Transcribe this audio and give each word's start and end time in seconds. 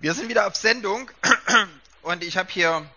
Wir 0.00 0.14
sind 0.14 0.28
wieder 0.28 0.46
auf 0.46 0.54
Sendung 0.54 1.10
und 2.02 2.22
ich 2.22 2.36
habe 2.36 2.48
hier 2.52 2.88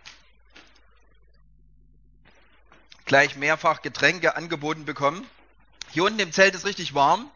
gleich 3.05 3.35
mehrfach 3.35 3.81
Getränke 3.81 4.35
angeboten 4.35 4.85
bekommen. 4.85 5.27
Hier 5.89 6.03
unten 6.03 6.19
im 6.19 6.31
Zelt 6.31 6.53
ist 6.53 6.63
richtig 6.63 6.93
warm. 6.93 7.27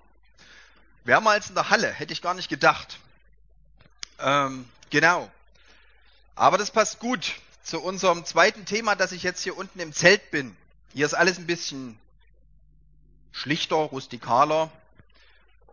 Wärmer 1.03 1.31
als 1.31 1.49
in 1.49 1.55
der 1.55 1.71
Halle, 1.71 1.91
hätte 1.91 2.13
ich 2.13 2.21
gar 2.21 2.35
nicht 2.35 2.47
gedacht. 2.47 2.99
Ähm, 4.19 4.69
genau. 4.91 5.31
Aber 6.35 6.59
das 6.59 6.69
passt 6.69 6.99
gut 6.99 7.33
zu 7.63 7.81
unserem 7.81 8.23
zweiten 8.23 8.65
Thema, 8.65 8.95
dass 8.95 9.13
ich 9.13 9.23
jetzt 9.23 9.41
hier 9.41 9.57
unten 9.57 9.79
im 9.79 9.93
Zelt 9.93 10.29
bin. 10.29 10.55
Hier 10.93 11.07
ist 11.07 11.15
alles 11.15 11.39
ein 11.39 11.47
bisschen 11.47 11.97
schlichter, 13.31 13.77
rustikaler. 13.77 14.71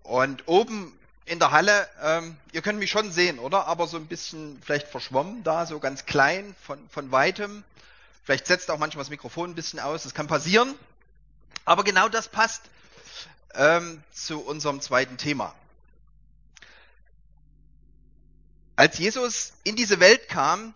Und 0.03 0.49
oben 0.49 0.99
in 1.25 1.39
der 1.39 1.50
Halle, 1.50 1.89
ähm, 2.03 2.36
ihr 2.53 2.62
könnt 2.62 2.79
mich 2.79 2.90
schon 2.90 3.12
sehen, 3.12 3.39
oder? 3.39 3.67
Aber 3.67 3.86
so 3.86 3.96
ein 3.96 4.07
bisschen 4.07 4.61
vielleicht 4.64 4.89
verschwommen 4.89 5.44
da, 5.44 5.67
so 5.67 5.79
ganz 5.79 6.04
klein 6.04 6.54
von, 6.63 6.79
von 6.89 7.13
weitem. 7.13 7.64
Vielleicht 8.25 8.46
setzt 8.46 8.71
auch 8.71 8.79
manchmal 8.79 9.04
das 9.04 9.11
Mikrofon 9.11 9.50
ein 9.50 9.54
bisschen 9.54 9.80
aus, 9.80 10.03
das 10.03 10.14
kann 10.14 10.27
passieren. 10.27 10.75
Aber 11.64 11.85
genau 11.85 12.08
das 12.08 12.29
passt 12.29 12.63
ähm, 13.54 14.03
zu 14.13 14.40
unserem 14.40 14.80
zweiten 14.80 15.16
Thema. 15.16 15.54
Als 18.75 18.99
Jesus 18.99 19.52
in 19.64 19.77
diese 19.77 20.00
Welt 20.00 20.29
kam, 20.29 20.75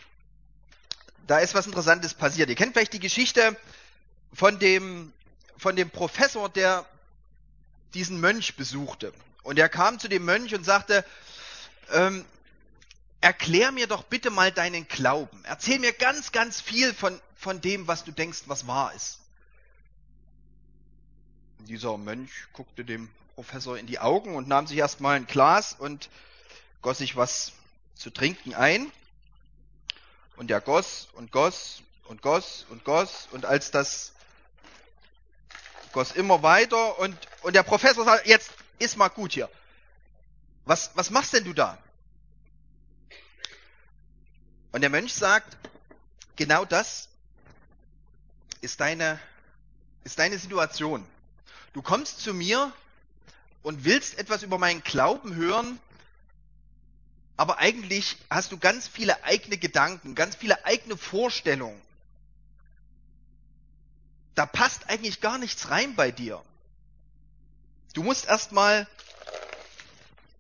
da 1.26 1.38
ist 1.38 1.54
was 1.54 1.66
Interessantes 1.66 2.15
passiert. 2.15 2.48
Ihr 2.48 2.54
kennt 2.54 2.73
vielleicht 2.73 2.92
die 2.92 3.01
Geschichte 3.01 3.56
von 4.32 4.59
dem, 4.59 5.12
von 5.56 5.74
dem 5.74 5.90
Professor, 5.90 6.48
der 6.48 6.84
diesen 7.95 8.20
Mönch 8.20 8.56
besuchte. 8.56 9.12
Und 9.46 9.60
er 9.60 9.68
kam 9.68 10.00
zu 10.00 10.09
dem 10.09 10.24
Mönch 10.24 10.52
und 10.56 10.64
sagte, 10.64 11.05
ähm, 11.92 12.24
erklär 13.21 13.71
mir 13.71 13.87
doch 13.87 14.02
bitte 14.02 14.30
mal 14.30 14.51
deinen 14.51 14.88
Glauben. 14.88 15.40
Erzähl 15.45 15.79
mir 15.79 15.93
ganz, 15.93 16.32
ganz 16.32 16.60
viel 16.60 16.93
von, 16.93 17.21
von 17.37 17.60
dem, 17.60 17.87
was 17.87 18.02
du 18.02 18.10
denkst, 18.10 18.43
was 18.46 18.66
wahr 18.66 18.93
ist. 18.95 19.21
Dieser 21.60 21.96
Mönch 21.96 22.32
guckte 22.54 22.84
dem 22.84 23.09
Professor 23.37 23.79
in 23.79 23.87
die 23.87 24.01
Augen 24.01 24.34
und 24.34 24.48
nahm 24.48 24.66
sich 24.66 24.79
erstmal 24.79 25.15
ein 25.15 25.29
Glas 25.29 25.76
und 25.78 26.10
goss 26.82 26.99
sich 26.99 27.15
was 27.15 27.52
zu 27.95 28.10
trinken 28.10 28.52
ein. 28.52 28.90
Und 30.34 30.51
er 30.51 30.60
goss 30.60 31.06
und 31.12 31.30
goss 31.30 31.82
und 32.06 32.21
goss 32.21 32.66
und 32.68 32.82
goss 32.82 33.28
und 33.30 33.45
als 33.46 33.71
das 33.71 34.10
goss 35.93 36.10
immer 36.10 36.43
weiter 36.43 36.99
und, 36.99 37.16
und 37.43 37.54
der 37.54 37.62
Professor 37.62 38.04
sagt, 38.04 38.26
jetzt 38.26 38.51
ist 38.79 38.96
mal 38.96 39.09
gut 39.09 39.32
hier. 39.32 39.51
Was, 40.65 40.91
was 40.95 41.10
machst 41.10 41.32
denn 41.32 41.45
du 41.45 41.52
da? 41.52 41.79
Und 44.73 44.80
der 44.80 44.91
Mönch 44.91 45.15
sagt, 45.15 45.57
genau 46.35 46.65
das 46.65 47.09
ist 48.60 48.80
deine, 48.80 49.21
ist 50.05 50.18
deine 50.18 50.38
Situation. 50.38 51.07
Du 51.73 51.83
kommst 51.83 52.21
zu 52.21 52.35
mir 52.35 52.73
und 53.63 53.85
willst 53.85 54.18
etwas 54.18 54.43
über 54.43 54.59
meinen 54.59 54.83
Glauben 54.83 55.35
hören, 55.35 55.79
aber 57.37 57.59
eigentlich 57.59 58.16
hast 58.30 58.52
du 58.52 58.59
ganz 58.59 58.88
viele 58.88 59.24
eigene 59.24 59.59
Gedanken, 59.59 60.15
ganz 60.15 60.37
viele 60.37 60.65
eigene 60.65 60.96
Vorstellungen. 60.96 61.80
Da 64.34 64.47
passt 64.47 64.88
eigentlich 64.88 65.21
gar 65.21 65.38
nichts 65.38 65.71
rein 65.71 65.94
bei 65.94 66.11
dir. 66.11 66.43
Du 67.94 68.03
musst 68.03 68.26
erstmal 68.26 68.87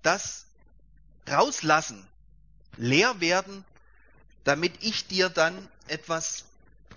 das 0.02 0.46
rauslassen, 1.28 2.06
leer 2.76 3.20
werden, 3.20 3.64
damit 4.44 4.72
ich 4.82 5.06
dir 5.06 5.28
dann 5.28 5.68
etwas 5.88 6.44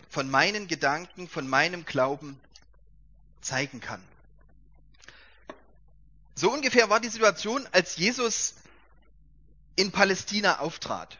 von 0.09 0.29
meinen 0.29 0.68
Gedanken, 0.68 1.28
von 1.28 1.47
meinem 1.47 1.85
Glauben 1.85 2.40
zeigen 3.41 3.79
kann. 3.79 4.03
So 6.35 6.51
ungefähr 6.51 6.90
war 6.90 7.00
die 7.00 7.09
Situation, 7.09 7.68
als 7.72 7.97
Jesus 7.97 8.56
in 9.75 9.91
Palästina 9.91 10.59
auftrat. 10.59 11.18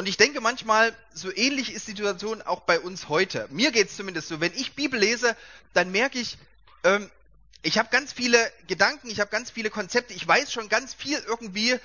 Und 0.00 0.06
ich 0.06 0.16
denke 0.16 0.40
manchmal, 0.40 0.96
so 1.12 1.30
ähnlich 1.30 1.74
ist 1.74 1.86
die 1.86 1.90
Situation 1.90 2.40
auch 2.40 2.60
bei 2.60 2.80
uns 2.80 3.10
heute. 3.10 3.46
Mir 3.50 3.70
geht 3.70 3.90
es 3.90 3.96
zumindest 3.98 4.28
so. 4.28 4.40
Wenn 4.40 4.54
ich 4.54 4.72
Bibel 4.72 4.98
lese, 4.98 5.36
dann 5.74 5.92
merke 5.92 6.18
ich, 6.18 6.38
ähm, 6.84 7.10
ich 7.60 7.76
habe 7.76 7.90
ganz 7.90 8.10
viele 8.10 8.50
Gedanken, 8.66 9.10
ich 9.10 9.20
habe 9.20 9.30
ganz 9.30 9.50
viele 9.50 9.68
Konzepte, 9.68 10.14
ich 10.14 10.26
weiß 10.26 10.54
schon 10.54 10.70
ganz 10.70 10.94
viel 10.94 11.18
irgendwie 11.26 11.78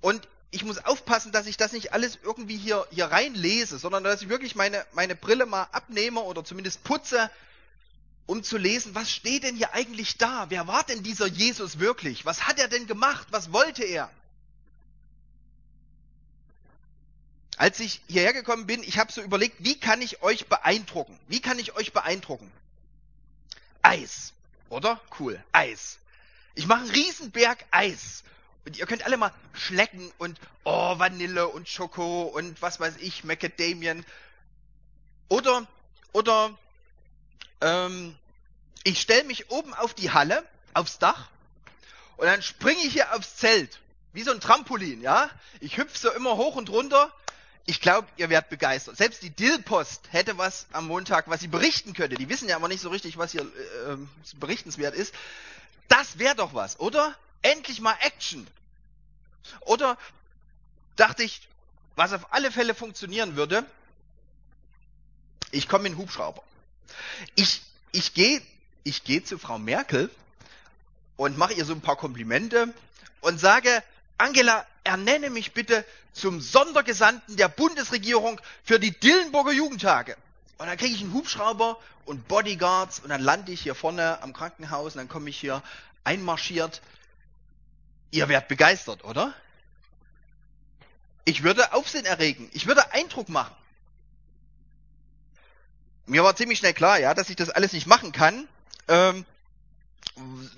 und 0.00 0.26
ich 0.50 0.64
muss 0.64 0.82
aufpassen, 0.82 1.30
dass 1.30 1.44
ich 1.44 1.58
das 1.58 1.72
nicht 1.72 1.92
alles 1.92 2.18
irgendwie 2.22 2.56
hier, 2.56 2.86
hier 2.90 3.04
reinlese, 3.04 3.76
sondern 3.76 4.02
dass 4.02 4.22
ich 4.22 4.30
wirklich 4.30 4.54
meine, 4.54 4.82
meine 4.94 5.14
Brille 5.14 5.44
mal 5.44 5.68
abnehme 5.72 6.20
oder 6.20 6.42
zumindest 6.42 6.84
putze, 6.84 7.30
um 8.24 8.42
zu 8.42 8.56
lesen, 8.56 8.94
was 8.94 9.10
steht 9.10 9.42
denn 9.42 9.56
hier 9.56 9.74
eigentlich 9.74 10.16
da? 10.16 10.46
Wer 10.48 10.66
war 10.66 10.84
denn 10.84 11.02
dieser 11.02 11.26
Jesus 11.26 11.78
wirklich? 11.78 12.24
Was 12.24 12.46
hat 12.46 12.58
er 12.58 12.68
denn 12.68 12.86
gemacht? 12.86 13.26
Was 13.30 13.52
wollte 13.52 13.84
er? 13.84 14.10
Als 17.56 17.80
ich 17.80 18.00
hierher 18.08 18.32
gekommen 18.32 18.66
bin, 18.66 18.82
ich 18.82 18.98
habe 18.98 19.12
so 19.12 19.22
überlegt, 19.22 19.56
wie 19.58 19.78
kann 19.78 20.02
ich 20.02 20.22
euch 20.22 20.46
beeindrucken? 20.46 21.18
Wie 21.28 21.40
kann 21.40 21.58
ich 21.58 21.74
euch 21.76 21.92
beeindrucken? 21.92 22.50
Eis, 23.82 24.32
oder? 24.70 25.00
Cool, 25.18 25.42
Eis. 25.52 25.98
Ich 26.54 26.66
mache 26.66 26.80
einen 26.80 26.90
Riesenberg 26.90 27.64
Eis. 27.70 28.24
Und 28.64 28.78
ihr 28.78 28.86
könnt 28.86 29.04
alle 29.04 29.18
mal 29.18 29.32
schlecken 29.52 30.10
und 30.18 30.40
oh, 30.64 30.98
Vanille 30.98 31.48
und 31.48 31.68
Schoko 31.68 32.22
und 32.22 32.62
was 32.62 32.80
weiß 32.80 32.96
ich, 32.98 33.22
Macadamien. 33.24 34.06
Oder, 35.28 35.66
oder 36.12 36.56
ähm, 37.60 38.16
ich 38.84 39.00
stelle 39.00 39.24
mich 39.24 39.50
oben 39.50 39.74
auf 39.74 39.94
die 39.94 40.10
Halle, 40.10 40.44
aufs 40.72 40.98
Dach, 40.98 41.28
und 42.16 42.26
dann 42.26 42.42
springe 42.42 42.80
ich 42.82 42.92
hier 42.92 43.14
aufs 43.14 43.36
Zelt. 43.36 43.80
Wie 44.12 44.22
so 44.22 44.30
ein 44.30 44.40
Trampolin, 44.40 45.02
ja? 45.02 45.28
Ich 45.60 45.76
hüpfe 45.76 45.98
so 45.98 46.10
immer 46.12 46.36
hoch 46.36 46.56
und 46.56 46.70
runter 46.70 47.12
ich 47.66 47.80
glaube, 47.80 48.08
ihr 48.16 48.28
werdet 48.28 48.50
begeistert. 48.50 48.96
Selbst 48.96 49.22
die 49.22 49.30
Dillpost 49.30 50.12
hätte 50.12 50.36
was 50.36 50.66
am 50.72 50.86
Montag, 50.86 51.28
was 51.28 51.40
sie 51.40 51.48
berichten 51.48 51.94
könnte. 51.94 52.16
Die 52.16 52.28
wissen 52.28 52.48
ja 52.48 52.56
aber 52.56 52.68
nicht 52.68 52.80
so 52.80 52.90
richtig, 52.90 53.16
was 53.16 53.32
hier 53.32 53.42
äh, 53.42 53.96
berichtenswert 54.36 54.94
ist. 54.94 55.14
Das 55.88 56.18
wäre 56.18 56.34
doch 56.34 56.54
was, 56.54 56.78
oder? 56.78 57.14
Endlich 57.42 57.80
mal 57.80 57.96
Action. 58.00 58.46
Oder 59.60 59.96
dachte 60.96 61.22
ich, 61.22 61.48
was 61.96 62.12
auf 62.12 62.32
alle 62.32 62.50
Fälle 62.50 62.74
funktionieren 62.74 63.36
würde, 63.36 63.64
ich 65.50 65.68
komme 65.68 65.88
in 65.88 65.96
Hubschrauber. 65.96 66.42
Ich, 67.34 67.62
ich 67.92 68.14
gehe 68.14 68.42
ich 68.84 69.02
geh 69.02 69.22
zu 69.24 69.38
Frau 69.38 69.58
Merkel 69.58 70.10
und 71.16 71.38
mache 71.38 71.54
ihr 71.54 71.64
so 71.64 71.72
ein 71.72 71.80
paar 71.80 71.96
Komplimente 71.96 72.72
und 73.22 73.40
sage, 73.40 73.82
Angela, 74.18 74.66
ernenne 74.84 75.30
mich 75.30 75.52
bitte 75.52 75.84
zum 76.12 76.40
Sondergesandten 76.40 77.36
der 77.36 77.48
Bundesregierung 77.48 78.40
für 78.62 78.78
die 78.78 78.92
Dillenburger 78.92 79.52
Jugendtage. 79.52 80.16
Und 80.58 80.66
dann 80.66 80.76
kriege 80.76 80.94
ich 80.94 81.02
einen 81.02 81.12
Hubschrauber 81.12 81.78
und 82.04 82.28
Bodyguards 82.28 83.00
und 83.00 83.08
dann 83.08 83.20
lande 83.20 83.52
ich 83.52 83.62
hier 83.62 83.74
vorne 83.74 84.22
am 84.22 84.32
Krankenhaus 84.32 84.94
und 84.94 84.98
dann 84.98 85.08
komme 85.08 85.30
ich 85.30 85.38
hier 85.38 85.62
einmarschiert. 86.04 86.80
Ihr 88.10 88.28
werdet 88.28 88.48
begeistert, 88.48 89.04
oder? 89.04 89.34
Ich 91.24 91.42
würde 91.42 91.72
Aufsehen 91.72 92.04
erregen. 92.04 92.48
Ich 92.52 92.66
würde 92.66 92.92
Eindruck 92.92 93.28
machen. 93.28 93.54
Mir 96.06 96.22
war 96.22 96.36
ziemlich 96.36 96.58
schnell 96.58 96.74
klar, 96.74 97.00
ja, 97.00 97.14
dass 97.14 97.30
ich 97.30 97.36
das 97.36 97.48
alles 97.48 97.72
nicht 97.72 97.86
machen 97.86 98.12
kann. 98.12 98.46
Ähm, 98.88 99.24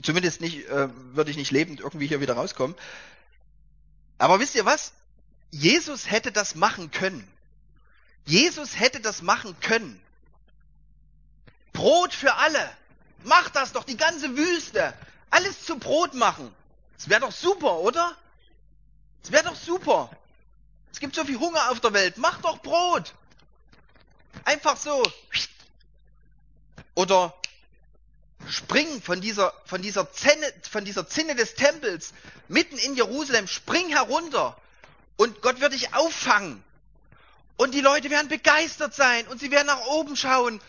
zumindest 0.02 0.40
nicht, 0.40 0.68
äh, 0.68 0.88
würde 1.14 1.30
ich 1.30 1.36
nicht 1.36 1.52
lebend 1.52 1.80
irgendwie 1.80 2.08
hier 2.08 2.20
wieder 2.20 2.34
rauskommen. 2.34 2.76
Aber 4.18 4.40
wisst 4.40 4.54
ihr 4.54 4.64
was? 4.64 4.92
Jesus 5.50 6.10
hätte 6.10 6.32
das 6.32 6.54
machen 6.54 6.90
können. 6.90 7.30
Jesus 8.24 8.78
hätte 8.78 9.00
das 9.00 9.22
machen 9.22 9.58
können. 9.60 10.00
Brot 11.72 12.12
für 12.14 12.34
alle. 12.34 12.76
Mach 13.24 13.50
das 13.50 13.72
doch, 13.72 13.84
die 13.84 13.96
ganze 13.96 14.36
Wüste. 14.36 14.94
Alles 15.30 15.64
zu 15.64 15.78
Brot 15.78 16.14
machen. 16.14 16.54
Das 16.96 17.08
wäre 17.08 17.20
doch 17.20 17.32
super, 17.32 17.78
oder? 17.80 18.16
Das 19.22 19.32
wäre 19.32 19.44
doch 19.44 19.56
super. 19.56 20.10
Es 20.92 21.00
gibt 21.00 21.14
so 21.14 21.24
viel 21.24 21.38
Hunger 21.38 21.70
auf 21.70 21.80
der 21.80 21.92
Welt. 21.92 22.16
Mach 22.16 22.40
doch 22.40 22.62
Brot. 22.62 23.14
Einfach 24.44 24.76
so. 24.76 25.02
Oder 26.94 27.34
spring 28.48 29.02
von 29.02 29.20
dieser, 29.20 29.52
von 29.64 29.82
dieser 29.82 30.12
Zinne, 30.12 30.52
von 30.70 30.84
dieser 30.84 31.08
Zinne 31.08 31.34
des 31.34 31.54
Tempels 31.54 32.12
mitten 32.48 32.78
in 32.78 32.94
Jerusalem, 32.94 33.46
spring 33.46 33.88
herunter 33.88 34.56
und 35.16 35.42
Gott 35.42 35.60
wird 35.60 35.72
dich 35.72 35.94
auffangen. 35.94 36.62
Und 37.56 37.72
die 37.72 37.80
Leute 37.80 38.10
werden 38.10 38.28
begeistert 38.28 38.94
sein 38.94 39.26
und 39.28 39.40
sie 39.40 39.50
werden 39.50 39.66
nach 39.66 39.86
oben 39.86 40.16
schauen. 40.16 40.60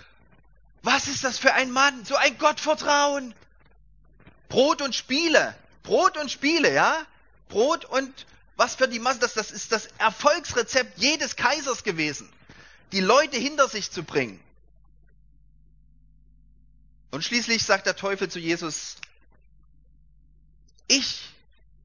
Was 0.84 1.08
ist 1.08 1.24
das 1.24 1.38
für 1.38 1.54
ein 1.54 1.72
Mann? 1.72 2.06
So 2.06 2.16
ein 2.16 2.38
Gottvertrauen. 2.38 3.36
Brot 4.48 4.82
und 4.82 4.96
Spiele. 4.96 5.54
Brot 5.84 6.18
und 6.18 6.32
Spiele, 6.32 6.74
ja? 6.74 6.96
Brot 7.50 7.86
und 7.86 8.26
was 8.56 8.76
für 8.76 8.88
die 8.88 9.00
Masse, 9.00 9.20
das, 9.20 9.34
das 9.34 9.52
ist 9.52 9.72
das 9.72 9.88
Erfolgsrezept 9.98 10.98
jedes 10.98 11.36
Kaisers 11.36 11.84
gewesen, 11.84 12.28
die 12.92 13.02
Leute 13.02 13.38
hinter 13.38 13.68
sich 13.68 13.92
zu 13.92 14.04
bringen. 14.04 14.40
Und 17.12 17.24
schließlich 17.24 17.64
sagt 17.64 17.86
der 17.86 17.96
Teufel 17.96 18.30
zu 18.30 18.40
Jesus, 18.40 18.98
ich 20.88 21.30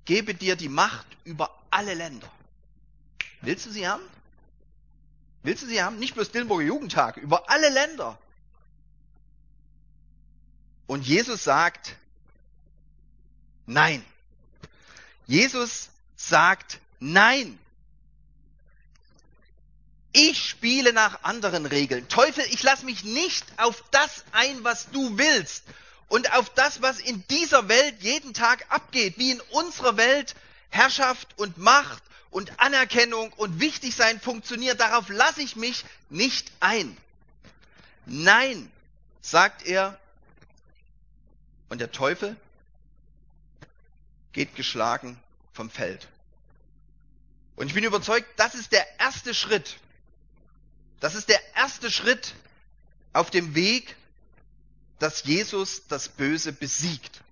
gebe 0.04 0.34
dir 0.34 0.56
die 0.56 0.68
Macht 0.68 1.06
über 1.24 1.50
alle 1.70 1.94
Länder. 1.94 2.30
Willst 3.40 3.66
du 3.66 3.70
sie 3.70 3.86
haben? 3.86 4.02
Willst 5.42 5.62
du 5.62 5.66
sie 5.66 5.82
haben? 5.82 5.98
Nicht 5.98 6.14
bloß 6.14 6.30
Dillenburger 6.30 6.64
Jugendtag, 6.64 7.16
über 7.16 7.50
alle 7.50 7.68
Länder. 7.68 8.18
Und 10.86 11.06
Jesus 11.06 11.44
sagt, 11.44 11.96
nein. 13.66 14.04
Jesus 15.26 15.90
sagt 16.16 16.80
nein. 17.00 17.58
Ich 20.12 20.51
spiele 20.62 20.92
nach 20.92 21.24
anderen 21.24 21.66
Regeln. 21.66 22.08
Teufel, 22.08 22.44
ich 22.50 22.62
lasse 22.62 22.84
mich 22.84 23.02
nicht 23.02 23.44
auf 23.56 23.82
das 23.90 24.22
ein, 24.30 24.62
was 24.62 24.88
du 24.92 25.18
willst 25.18 25.64
und 26.06 26.32
auf 26.34 26.50
das, 26.50 26.80
was 26.80 27.00
in 27.00 27.26
dieser 27.26 27.68
Welt 27.68 27.96
jeden 27.98 28.32
Tag 28.32 28.66
abgeht, 28.68 29.18
wie 29.18 29.32
in 29.32 29.40
unserer 29.50 29.96
Welt 29.96 30.36
Herrschaft 30.70 31.36
und 31.36 31.58
Macht 31.58 32.04
und 32.30 32.60
Anerkennung 32.60 33.32
und 33.32 33.58
Wichtigsein 33.58 34.20
funktioniert. 34.20 34.78
Darauf 34.78 35.08
lasse 35.08 35.42
ich 35.42 35.56
mich 35.56 35.84
nicht 36.10 36.52
ein. 36.60 36.96
Nein, 38.06 38.70
sagt 39.20 39.66
er. 39.66 39.98
Und 41.70 41.80
der 41.80 41.90
Teufel 41.90 42.36
geht 44.32 44.54
geschlagen 44.54 45.18
vom 45.52 45.70
Feld. 45.70 46.06
Und 47.56 47.66
ich 47.66 47.74
bin 47.74 47.82
überzeugt, 47.82 48.28
das 48.36 48.54
ist 48.54 48.70
der 48.70 48.86
erste 49.00 49.34
Schritt. 49.34 49.76
Das 51.02 51.16
ist 51.16 51.28
der 51.28 51.40
erste 51.56 51.90
Schritt 51.90 52.32
auf 53.12 53.28
dem 53.30 53.56
Weg, 53.56 53.96
dass 55.00 55.24
Jesus 55.24 55.82
das 55.88 56.08
Böse 56.08 56.52
besiegt. 56.52 57.22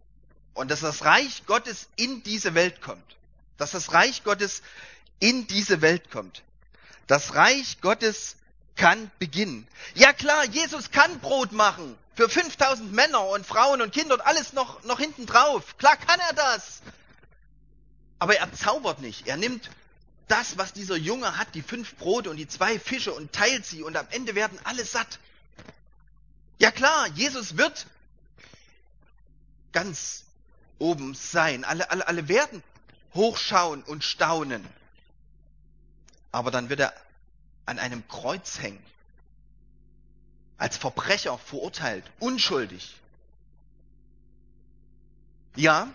Und 0.54 0.72
dass 0.72 0.80
das 0.80 1.04
Reich 1.04 1.46
Gottes 1.46 1.86
in 1.94 2.24
diese 2.24 2.54
Welt 2.54 2.82
kommt. 2.82 3.16
Dass 3.58 3.70
das 3.70 3.92
Reich 3.92 4.24
Gottes 4.24 4.62
in 5.20 5.46
diese 5.46 5.82
Welt 5.82 6.10
kommt. 6.10 6.42
Das 7.06 7.36
Reich 7.36 7.80
Gottes 7.80 8.34
kann 8.74 9.08
beginnen. 9.20 9.68
Ja 9.94 10.12
klar, 10.12 10.46
Jesus 10.46 10.90
kann 10.90 11.20
Brot 11.20 11.52
machen. 11.52 11.96
Für 12.16 12.28
5000 12.28 12.92
Männer 12.92 13.24
und 13.28 13.46
Frauen 13.46 13.82
und 13.82 13.92
Kinder 13.92 14.14
und 14.14 14.20
alles 14.22 14.52
noch, 14.52 14.82
noch 14.82 14.98
hinten 14.98 15.26
drauf. 15.26 15.78
Klar 15.78 15.96
kann 15.96 16.18
er 16.18 16.32
das. 16.34 16.82
Aber 18.18 18.36
er 18.36 18.52
zaubert 18.52 19.00
nicht. 19.00 19.28
Er 19.28 19.36
nimmt 19.36 19.70
das, 20.30 20.58
was 20.58 20.72
dieser 20.72 20.96
Junge 20.96 21.36
hat, 21.36 21.54
die 21.54 21.62
fünf 21.62 21.96
Brote 21.96 22.30
und 22.30 22.36
die 22.36 22.48
zwei 22.48 22.78
Fische 22.78 23.12
und 23.12 23.32
teilt 23.32 23.66
sie 23.66 23.82
und 23.82 23.96
am 23.96 24.06
Ende 24.10 24.34
werden 24.34 24.58
alle 24.64 24.84
satt. 24.84 25.18
Ja 26.58 26.70
klar, 26.70 27.08
Jesus 27.08 27.56
wird 27.56 27.86
ganz 29.72 30.24
oben 30.78 31.14
sein. 31.14 31.64
Alle, 31.64 31.90
alle, 31.90 32.06
alle 32.06 32.28
werden 32.28 32.62
hochschauen 33.14 33.82
und 33.82 34.04
staunen. 34.04 34.66
Aber 36.32 36.50
dann 36.50 36.68
wird 36.68 36.80
er 36.80 36.94
an 37.66 37.78
einem 37.78 38.06
Kreuz 38.08 38.60
hängen. 38.60 38.84
Als 40.58 40.76
Verbrecher 40.76 41.38
verurteilt, 41.38 42.04
unschuldig. 42.18 42.94
Ja, 45.56 45.88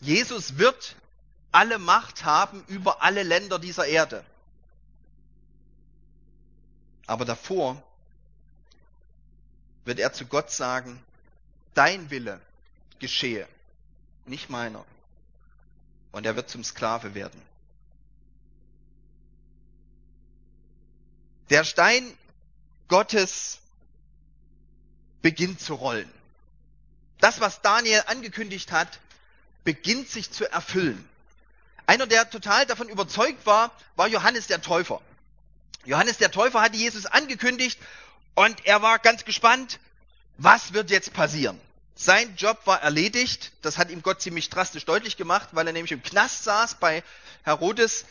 Jesus 0.00 0.58
wird 0.58 0.96
alle 1.52 1.78
Macht 1.78 2.24
haben 2.24 2.64
über 2.66 3.02
alle 3.02 3.22
Länder 3.22 3.58
dieser 3.58 3.86
Erde. 3.86 4.24
Aber 7.06 7.24
davor 7.24 7.82
wird 9.84 9.98
er 9.98 10.12
zu 10.12 10.26
Gott 10.26 10.50
sagen, 10.50 11.02
dein 11.74 12.10
Wille 12.10 12.40
geschehe, 12.98 13.46
nicht 14.24 14.48
meiner. 14.48 14.84
Und 16.10 16.26
er 16.26 16.36
wird 16.36 16.48
zum 16.48 16.64
Sklave 16.64 17.14
werden. 17.14 17.40
Der 21.50 21.64
Stein 21.64 22.16
Gottes 22.88 23.58
beginnt 25.20 25.60
zu 25.60 25.74
rollen. 25.74 26.10
Das, 27.18 27.40
was 27.40 27.62
Daniel 27.62 28.04
angekündigt 28.06 28.72
hat, 28.72 29.00
beginnt 29.64 30.08
sich 30.08 30.30
zu 30.30 30.50
erfüllen. 30.50 31.08
Einer, 31.92 32.06
der 32.06 32.30
total 32.30 32.64
davon 32.64 32.88
überzeugt 32.88 33.44
war, 33.44 33.70
war 33.96 34.08
Johannes 34.08 34.46
der 34.46 34.62
Täufer. 34.62 35.02
Johannes 35.84 36.16
der 36.16 36.30
Täufer 36.30 36.62
hatte 36.62 36.78
Jesus 36.78 37.04
angekündigt 37.04 37.78
und 38.34 38.64
er 38.64 38.80
war 38.80 38.98
ganz 38.98 39.26
gespannt, 39.26 39.78
was 40.38 40.72
wird 40.72 40.88
jetzt 40.88 41.12
passieren. 41.12 41.60
Sein 41.94 42.34
Job 42.36 42.62
war 42.64 42.80
erledigt. 42.80 43.52
Das 43.60 43.76
hat 43.76 43.90
ihm 43.90 44.00
Gott 44.00 44.22
ziemlich 44.22 44.48
drastisch 44.48 44.86
deutlich 44.86 45.18
gemacht, 45.18 45.50
weil 45.52 45.66
er 45.66 45.74
nämlich 45.74 45.92
im 45.92 46.02
Knast 46.02 46.44
saß 46.44 46.76
bei 46.76 47.02
Herodes 47.42 48.06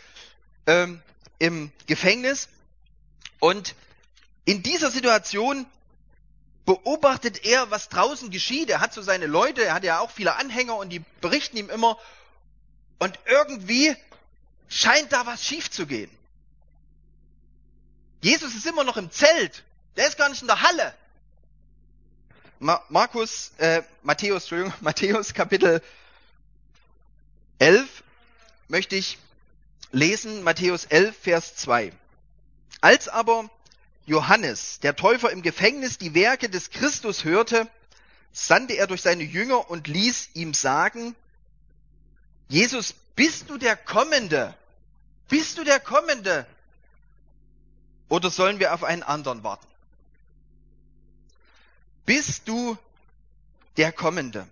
ähm, 0.68 1.02
im 1.40 1.72
Gefängnis. 1.88 2.50
Und 3.40 3.74
in 4.46 4.62
dieser 4.62 4.92
Situation 4.92 5.66
beobachtet 6.66 7.46
er, 7.46 7.72
was 7.72 7.90
draußen 7.90 8.30
geschieht. 8.30 8.70
Er 8.70 8.80
hat 8.80 8.94
so 8.94 9.02
seine 9.02 9.26
Leute, 9.26 9.66
er 9.66 9.74
hat 9.74 9.84
ja 9.84 10.02
auch 10.02 10.12
viele 10.12 10.36
Anhänger 10.36 10.76
und 10.76 10.90
die 10.90 11.04
berichten 11.20 11.58
ihm 11.58 11.72
immer, 11.72 11.98
und 13.02 13.18
irgendwie 13.26 13.96
scheint 14.70 15.12
da 15.12 15.26
was 15.26 15.44
schief 15.44 15.72
zu 15.72 15.88
gehen. 15.88 16.12
Jesus 18.22 18.54
ist 18.54 18.68
immer 18.68 18.84
noch 18.84 18.96
im 18.96 19.10
Zelt. 19.10 19.64
Der 19.98 20.08
ist 20.08 20.20
gar 20.20 20.30
nicht 20.30 20.44
in 20.44 20.48
der 20.48 20.62
Halle. 20.62 20.94
Markus, 22.60 23.54
äh, 23.58 23.82
Matthäus, 24.04 24.44
Entschuldigung, 24.44 24.74
Matthäus 24.82 25.34
Kapitel 25.34 25.82
11 27.58 28.04
möchte 28.68 28.96
ich 28.96 29.18
lesen, 29.92 30.44
Matthäus 30.44 30.86
11, 30.86 31.18
Vers 31.18 31.56
2. 31.56 31.92
Als 32.82 33.08
aber 33.08 33.50
Johannes, 34.06 34.80
der 34.80 34.96
Täufer 34.96 35.32
im 35.32 35.42
Gefängnis, 35.42 35.98
die 35.98 36.14
Werke 36.14 36.50
des 36.50 36.70
Christus 36.70 37.24
hörte, 37.24 37.68
sandte 38.32 38.76
er 38.76 38.86
durch 38.86 39.02
seine 39.02 39.24
Jünger 39.24 39.72
und 39.72 39.88
ließ 39.88 40.30
ihm 40.36 40.54
sagen, 40.54 41.16
Jesus, 42.52 42.94
bist 43.16 43.50
du 43.50 43.58
der 43.58 43.78
Kommende? 43.78 44.54
Bist 45.30 45.58
du 45.58 45.64
der 45.64 45.80
Kommende? 45.80 46.46
Oder 48.10 48.30
sollen 48.30 48.60
wir 48.60 48.74
auf 48.74 48.84
einen 48.84 49.04
anderen 49.04 49.42
warten? 49.46 49.66
Bist 52.06 52.50
du 52.50 52.78
der 53.78 53.94
Kommende? 53.94 54.46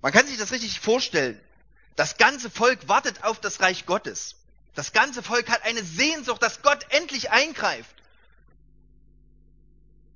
Man 0.00 0.10
kann 0.10 0.26
sich 0.26 0.38
das 0.38 0.50
richtig 0.50 0.80
vorstellen. 0.80 1.38
Das 1.96 2.16
ganze 2.16 2.48
Volk 2.48 2.88
wartet 2.88 3.24
auf 3.24 3.38
das 3.40 3.60
Reich 3.60 3.84
Gottes. 3.84 4.34
Das 4.74 4.92
ganze 4.92 5.22
Volk 5.22 5.50
hat 5.50 5.64
eine 5.64 5.84
Sehnsucht, 5.84 6.42
dass 6.42 6.62
Gott 6.62 6.86
endlich 6.88 7.30
eingreift. 7.30 7.94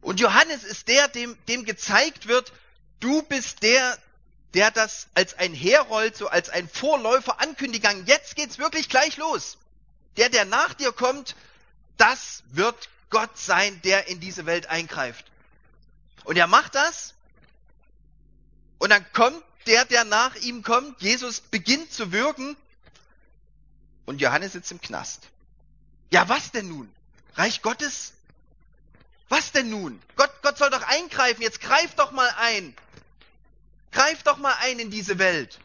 Und 0.00 0.18
Johannes 0.18 0.64
ist 0.64 0.88
der, 0.88 1.08
dem, 1.08 1.36
dem 1.46 1.66
gezeigt 1.66 2.26
wird, 2.26 2.54
du 3.00 3.20
bist 3.20 3.62
der, 3.62 3.98
der 4.54 4.71
das 4.71 5.09
als 5.14 5.35
ein 5.35 5.54
Herold, 5.54 6.16
so 6.16 6.28
als 6.28 6.49
ein 6.50 6.68
Vorläufer 6.68 7.40
ankündigt, 7.40 7.87
jetzt 8.06 8.37
geht's 8.37 8.59
wirklich 8.59 8.88
gleich 8.88 9.16
los. 9.16 9.56
Der, 10.16 10.28
der 10.28 10.44
nach 10.44 10.75
dir 10.75 10.92
kommt, 10.92 11.35
das 11.97 12.42
wird 12.50 12.90
Gott 13.11 13.38
sein, 13.38 13.80
der 13.82 14.09
in 14.09 14.21
diese 14.21 14.47
Welt 14.47 14.66
eingreift. 14.66 15.25
Und 16.25 16.37
er 16.37 16.47
macht 16.47 16.75
das. 16.75 17.14
Und 18.78 18.90
dann 18.90 19.04
kommt 19.12 19.42
der, 19.66 19.85
der 19.85 20.04
nach 20.04 20.35
ihm 20.37 20.62
kommt. 20.62 21.00
Jesus 21.00 21.40
beginnt 21.40 21.92
zu 21.92 22.12
wirken. 22.12 22.56
Und 24.04 24.21
Johannes 24.21 24.52
sitzt 24.52 24.73
im 24.73 24.80
Knast. 24.80 25.28
Ja, 26.11 26.28
was 26.28 26.50
denn 26.50 26.68
nun? 26.68 26.92
Reich 27.35 27.62
Gottes? 27.62 28.12
Was 29.28 29.52
denn 29.52 29.71
nun? 29.71 30.02
Gott, 30.16 30.30
Gott 30.42 30.59
soll 30.59 30.71
doch 30.71 30.82
eingreifen. 30.82 31.42
Jetzt 31.42 31.61
greif 31.61 31.94
doch 31.94 32.12
mal 32.12 32.28
ein. 32.38 32.76
Greif 33.92 34.22
doch 34.22 34.38
mal 34.38 34.54
ein 34.61 34.78
in 34.78 34.90
diese 34.90 35.18
Welt. 35.18 35.58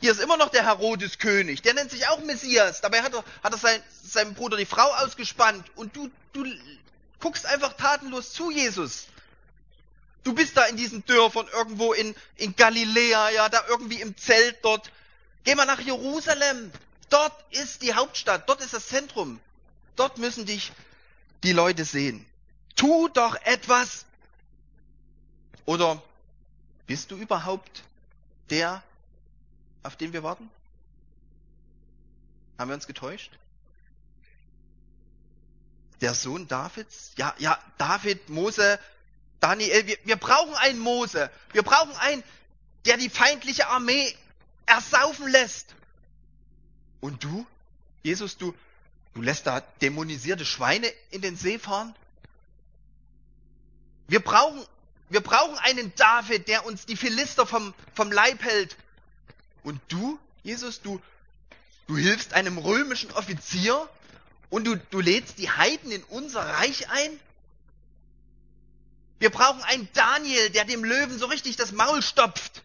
Hier 0.00 0.12
ist 0.12 0.20
immer 0.20 0.36
noch 0.36 0.48
der 0.48 0.64
Herodes 0.64 1.18
König. 1.18 1.62
Der 1.62 1.74
nennt 1.74 1.90
sich 1.90 2.08
auch 2.08 2.20
Messias. 2.20 2.80
Dabei 2.80 3.02
hat 3.02 3.14
er, 3.14 3.24
hat 3.42 3.52
er 3.52 3.58
sein, 3.58 3.82
seinem 4.02 4.34
Bruder 4.34 4.56
die 4.56 4.66
Frau 4.66 4.86
ausgespannt. 4.96 5.64
Und 5.76 5.94
du, 5.96 6.10
du 6.32 6.44
guckst 7.20 7.46
einfach 7.46 7.74
tatenlos 7.74 8.32
zu, 8.32 8.50
Jesus. 8.50 9.06
Du 10.24 10.34
bist 10.34 10.56
da 10.56 10.64
in 10.64 10.76
diesen 10.76 11.04
Dörfern 11.04 11.46
irgendwo 11.52 11.92
in, 11.92 12.14
in 12.36 12.56
Galiläa, 12.56 13.30
ja, 13.30 13.48
da 13.48 13.62
irgendwie 13.68 14.00
im 14.00 14.16
Zelt 14.16 14.56
dort. 14.62 14.90
Geh 15.44 15.54
mal 15.54 15.66
nach 15.66 15.80
Jerusalem. 15.80 16.72
Dort 17.10 17.32
ist 17.52 17.82
die 17.82 17.94
Hauptstadt. 17.94 18.48
Dort 18.48 18.62
ist 18.62 18.72
das 18.72 18.88
Zentrum. 18.88 19.38
Dort 19.96 20.18
müssen 20.18 20.46
dich 20.46 20.72
die 21.42 21.52
Leute 21.52 21.84
sehen. 21.84 22.24
Tu 22.74 23.08
doch 23.08 23.36
etwas. 23.44 24.06
Oder 25.66 26.02
bist 26.86 27.10
du 27.10 27.16
überhaupt 27.16 27.82
der, 28.50 28.82
auf 29.82 29.96
den 29.96 30.12
wir 30.12 30.22
warten? 30.22 30.50
Haben 32.58 32.70
wir 32.70 32.74
uns 32.74 32.86
getäuscht? 32.86 33.32
Der 36.00 36.14
Sohn 36.14 36.46
Davids? 36.48 37.12
Ja, 37.16 37.34
ja, 37.38 37.58
David, 37.78 38.28
Mose, 38.28 38.78
Daniel, 39.40 39.86
wir, 39.86 39.98
wir 40.04 40.16
brauchen 40.16 40.54
einen 40.54 40.78
Mose. 40.78 41.30
Wir 41.52 41.62
brauchen 41.62 41.94
einen, 41.96 42.22
der 42.84 42.96
die 42.96 43.10
feindliche 43.10 43.68
Armee 43.68 44.14
ersaufen 44.66 45.28
lässt. 45.28 45.74
Und 47.00 47.24
du, 47.24 47.46
Jesus, 48.02 48.38
du, 48.38 48.54
du 49.14 49.22
lässt 49.22 49.46
da 49.46 49.60
dämonisierte 49.60 50.44
Schweine 50.44 50.90
in 51.10 51.22
den 51.22 51.36
See 51.36 51.58
fahren? 51.58 51.94
Wir 54.08 54.20
brauchen, 54.20 54.64
wir 55.10 55.20
brauchen 55.20 55.58
einen 55.58 55.94
David, 55.96 56.48
der 56.48 56.66
uns 56.66 56.86
die 56.86 56.96
Philister 56.96 57.46
vom, 57.46 57.74
vom 57.94 58.10
Leib 58.10 58.42
hält. 58.42 58.76
Und 59.62 59.80
du, 59.88 60.18
Jesus, 60.42 60.80
du, 60.80 61.00
du 61.86 61.96
hilfst 61.96 62.34
einem 62.34 62.58
römischen 62.58 63.10
Offizier 63.12 63.88
und 64.50 64.64
du, 64.64 64.76
du 64.76 65.00
lädst 65.00 65.38
die 65.38 65.50
Heiden 65.50 65.90
in 65.90 66.02
unser 66.04 66.40
Reich 66.40 66.88
ein? 66.90 67.20
Wir 69.18 69.30
brauchen 69.30 69.62
einen 69.62 69.88
Daniel, 69.94 70.50
der 70.50 70.64
dem 70.64 70.84
Löwen 70.84 71.18
so 71.18 71.26
richtig 71.26 71.56
das 71.56 71.72
Maul 71.72 72.02
stopft. 72.02 72.62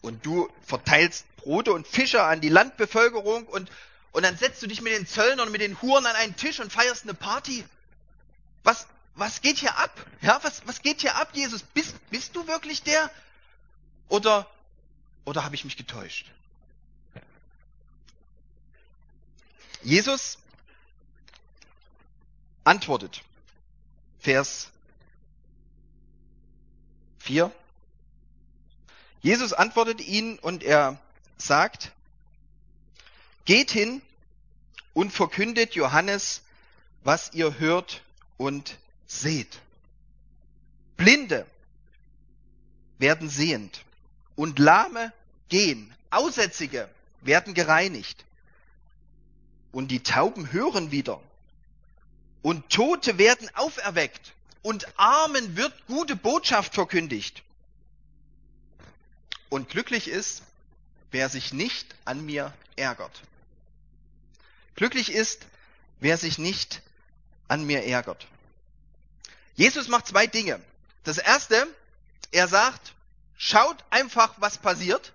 Und 0.00 0.24
du 0.24 0.48
verteilst 0.64 1.26
Brote 1.36 1.72
und 1.72 1.86
Fische 1.86 2.22
an 2.22 2.40
die 2.40 2.48
Landbevölkerung 2.48 3.46
und, 3.46 3.70
und 4.12 4.22
dann 4.22 4.36
setzt 4.38 4.62
du 4.62 4.66
dich 4.66 4.80
mit 4.80 4.92
den 4.92 5.06
Zöllnern 5.06 5.46
und 5.46 5.52
mit 5.52 5.60
den 5.60 5.80
Huren 5.82 6.06
an 6.06 6.16
einen 6.16 6.36
Tisch 6.36 6.60
und 6.60 6.72
feierst 6.72 7.02
eine 7.04 7.14
Party. 7.14 7.64
Was, 8.62 8.86
was 9.20 9.42
geht 9.42 9.58
hier 9.58 9.76
ab? 9.76 10.06
Ja, 10.22 10.42
was, 10.42 10.66
was 10.66 10.80
geht 10.80 11.02
hier 11.02 11.14
ab, 11.14 11.28
Jesus? 11.34 11.62
Bist, 11.62 11.94
bist 12.08 12.34
du 12.34 12.46
wirklich 12.48 12.82
der? 12.82 13.10
Oder, 14.08 14.50
oder 15.26 15.44
habe 15.44 15.54
ich 15.54 15.64
mich 15.64 15.76
getäuscht? 15.76 16.26
Jesus 19.82 20.38
antwortet. 22.64 23.22
Vers 24.20 24.70
4. 27.18 27.52
Jesus 29.20 29.52
antwortet 29.52 30.00
ihnen 30.00 30.38
und 30.38 30.62
er 30.62 30.98
sagt, 31.36 31.92
geht 33.44 33.70
hin 33.70 34.00
und 34.94 35.12
verkündet 35.12 35.74
Johannes, 35.74 36.40
was 37.04 37.34
ihr 37.34 37.58
hört 37.58 38.02
und 38.38 38.78
seht. 39.10 39.58
Blinde 40.96 41.46
werden 42.98 43.28
sehend 43.28 43.84
und 44.36 44.58
Lahme 44.58 45.12
gehen, 45.48 45.92
Aussätzige 46.10 46.88
werden 47.22 47.54
gereinigt 47.54 48.24
und 49.72 49.88
die 49.88 50.02
Tauben 50.02 50.52
hören 50.52 50.90
wieder 50.90 51.20
und 52.42 52.70
Tote 52.70 53.18
werden 53.18 53.48
auferweckt 53.54 54.32
und 54.62 54.86
Armen 54.98 55.56
wird 55.56 55.74
gute 55.86 56.16
Botschaft 56.16 56.74
verkündigt. 56.74 57.42
Und 59.48 59.68
glücklich 59.68 60.06
ist, 60.06 60.42
wer 61.10 61.28
sich 61.28 61.52
nicht 61.52 61.94
an 62.04 62.24
mir 62.24 62.54
ärgert. 62.76 63.22
Glücklich 64.76 65.10
ist, 65.10 65.46
wer 65.98 66.16
sich 66.16 66.38
nicht 66.38 66.82
an 67.48 67.64
mir 67.64 67.84
ärgert. 67.84 68.26
Jesus 69.60 69.88
macht 69.88 70.06
zwei 70.06 70.26
Dinge. 70.26 70.58
Das 71.04 71.18
erste, 71.18 71.66
er 72.30 72.48
sagt, 72.48 72.94
schaut 73.36 73.76
einfach, 73.90 74.32
was 74.38 74.56
passiert. 74.56 75.12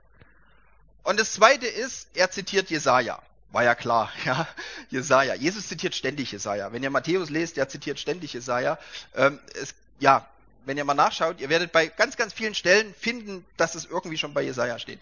Und 1.02 1.20
das 1.20 1.34
zweite 1.34 1.66
ist, 1.66 2.10
er 2.14 2.30
zitiert 2.30 2.70
Jesaja. 2.70 3.20
War 3.52 3.64
ja 3.64 3.74
klar, 3.74 4.12
ja. 4.26 4.48
Jesaja. 4.92 5.34
Jesus 5.34 5.68
zitiert 5.68 5.96
ständig 5.96 6.32
Jesaja. 6.32 6.72
Wenn 6.72 6.84
ihr 6.84 6.92
Matthäus 6.92 7.32
lest, 7.32 7.58
der 7.58 7.70
zitiert 7.70 8.00
ständig 8.00 8.34
Jesaja. 8.34 8.78
Ähm, 9.16 9.40
es, 9.56 9.74
ja, 9.98 10.30
wenn 10.66 10.78
ihr 10.78 10.86
mal 10.86 10.94
nachschaut, 10.94 11.40
ihr 11.40 11.50
werdet 11.50 11.72
bei 11.72 11.88
ganz, 11.88 12.16
ganz 12.16 12.32
vielen 12.32 12.54
Stellen 12.54 12.94
finden, 12.94 13.44
dass 13.58 13.74
es 13.74 13.86
irgendwie 13.86 14.20
schon 14.20 14.36
bei 14.36 14.44
Jesaja 14.44 14.78
steht. 14.78 15.00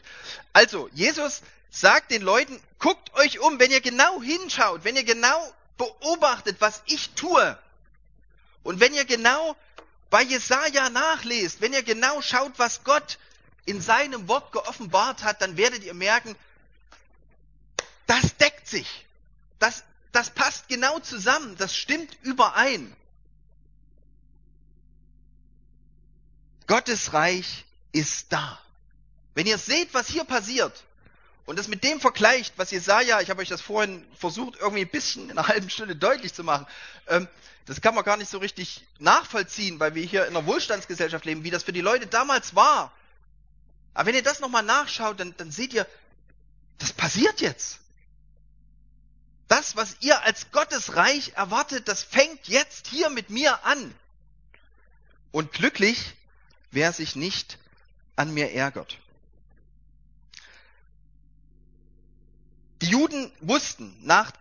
Also, 0.54 0.90
Jesus 0.94 1.42
sagt 1.70 2.12
den 2.12 2.22
Leuten, 2.22 2.58
guckt 2.80 3.14
euch 3.16 3.42
um, 3.42 3.60
wenn 3.60 3.72
ihr 3.72 3.82
genau 3.82 4.22
hinschaut, 4.22 4.86
wenn 4.86 4.96
ihr 4.96 5.04
genau 5.04 5.54
beobachtet, 5.78 6.56
was 6.62 6.82
ich 6.86 7.10
tue. 7.10 7.58
Und 8.64 8.80
wenn 8.80 8.94
ihr 8.94 9.06
genau 9.06 9.56
bei 10.10 10.24
Jesaja 10.24 10.90
nachlest, 10.90 11.62
wenn 11.62 11.74
ihr 11.74 11.84
genau 11.84 12.22
schaut, 12.22 12.58
was 12.58 12.84
Gott 12.84 13.18
in 13.66 13.82
seinem 13.82 14.28
Wort 14.28 14.52
geoffenbart 14.52 15.24
hat, 15.24 15.42
dann 15.42 15.58
werdet 15.58 15.84
ihr 15.84 15.94
merken, 15.94 16.36
das 18.08 18.36
deckt 18.38 18.68
sich. 18.68 19.06
Das, 19.60 19.84
das 20.12 20.30
passt 20.30 20.68
genau 20.68 21.00
zusammen. 21.00 21.56
Das 21.58 21.76
stimmt 21.76 22.18
überein. 22.24 22.96
Gottes 26.68 27.14
Reich 27.14 27.66
ist 27.92 28.32
da. 28.32 28.60
Wenn 29.36 29.48
ihr 29.48 29.58
seht, 29.58 29.94
was 29.94 30.08
hier 30.08 30.24
passiert 30.26 30.84
und 31.46 31.60
das 31.60 31.68
mit 31.68 31.84
dem 31.84 32.00
vergleicht, 32.00 32.54
was 32.58 32.72
Jesaja, 32.72 33.20
ich 33.20 33.30
habe 33.30 33.42
euch 33.42 33.50
das 33.50 33.62
vorhin 33.62 34.06
versucht, 34.18 34.58
irgendwie 34.60 34.84
ein 34.84 34.90
bisschen 34.90 35.30
in 35.30 35.38
einer 35.38 35.48
halben 35.50 35.70
Stunde 35.70 35.96
deutlich 35.96 36.34
zu 36.34 36.44
machen, 36.44 36.66
ähm, 37.08 37.28
das 37.66 37.82
kann 37.82 37.96
man 37.96 38.04
gar 38.04 38.18
nicht 38.18 38.30
so 38.30 38.40
richtig 38.40 38.86
nachvollziehen, 39.00 39.80
weil 39.80 39.96
wir 39.96 40.04
hier 40.04 40.26
in 40.26 40.36
einer 40.36 40.46
Wohlstandsgesellschaft 40.46 41.24
leben, 41.26 41.44
wie 41.44 41.52
das 41.52 41.64
für 41.64 41.72
die 41.72 41.82
Leute 41.82 42.08
damals 42.08 42.56
war. 42.56 42.92
Aber 43.94 44.08
wenn 44.08 44.16
ihr 44.16 44.24
das 44.24 44.40
nochmal 44.40 44.64
nachschaut, 44.64 45.20
dann, 45.20 45.34
dann 45.38 45.52
seht 45.52 45.74
ihr, 45.74 45.88
das 46.80 46.92
passiert 46.92 47.40
jetzt. 47.42 47.80
Das, 49.48 49.76
was 49.76 49.98
ihr 50.00 50.22
als 50.24 50.52
Gottes 50.52 50.96
Reich 50.96 51.34
erwartet, 51.36 51.88
das 51.88 52.04
fängt 52.04 52.48
jetzt 52.48 52.88
hier 52.88 53.10
mit 53.10 53.30
mir 53.30 53.64
an. 53.66 53.94
Und 55.32 55.52
glücklich, 55.52 56.16
wer 56.72 56.92
sich 56.92 57.16
nicht 57.16 57.58
an 58.16 58.34
mir 58.34 58.52
ärgert. 58.52 58.98
Die 62.84 62.90
Juden 62.90 63.32
wussten, 63.40 63.96
nach 64.02 64.34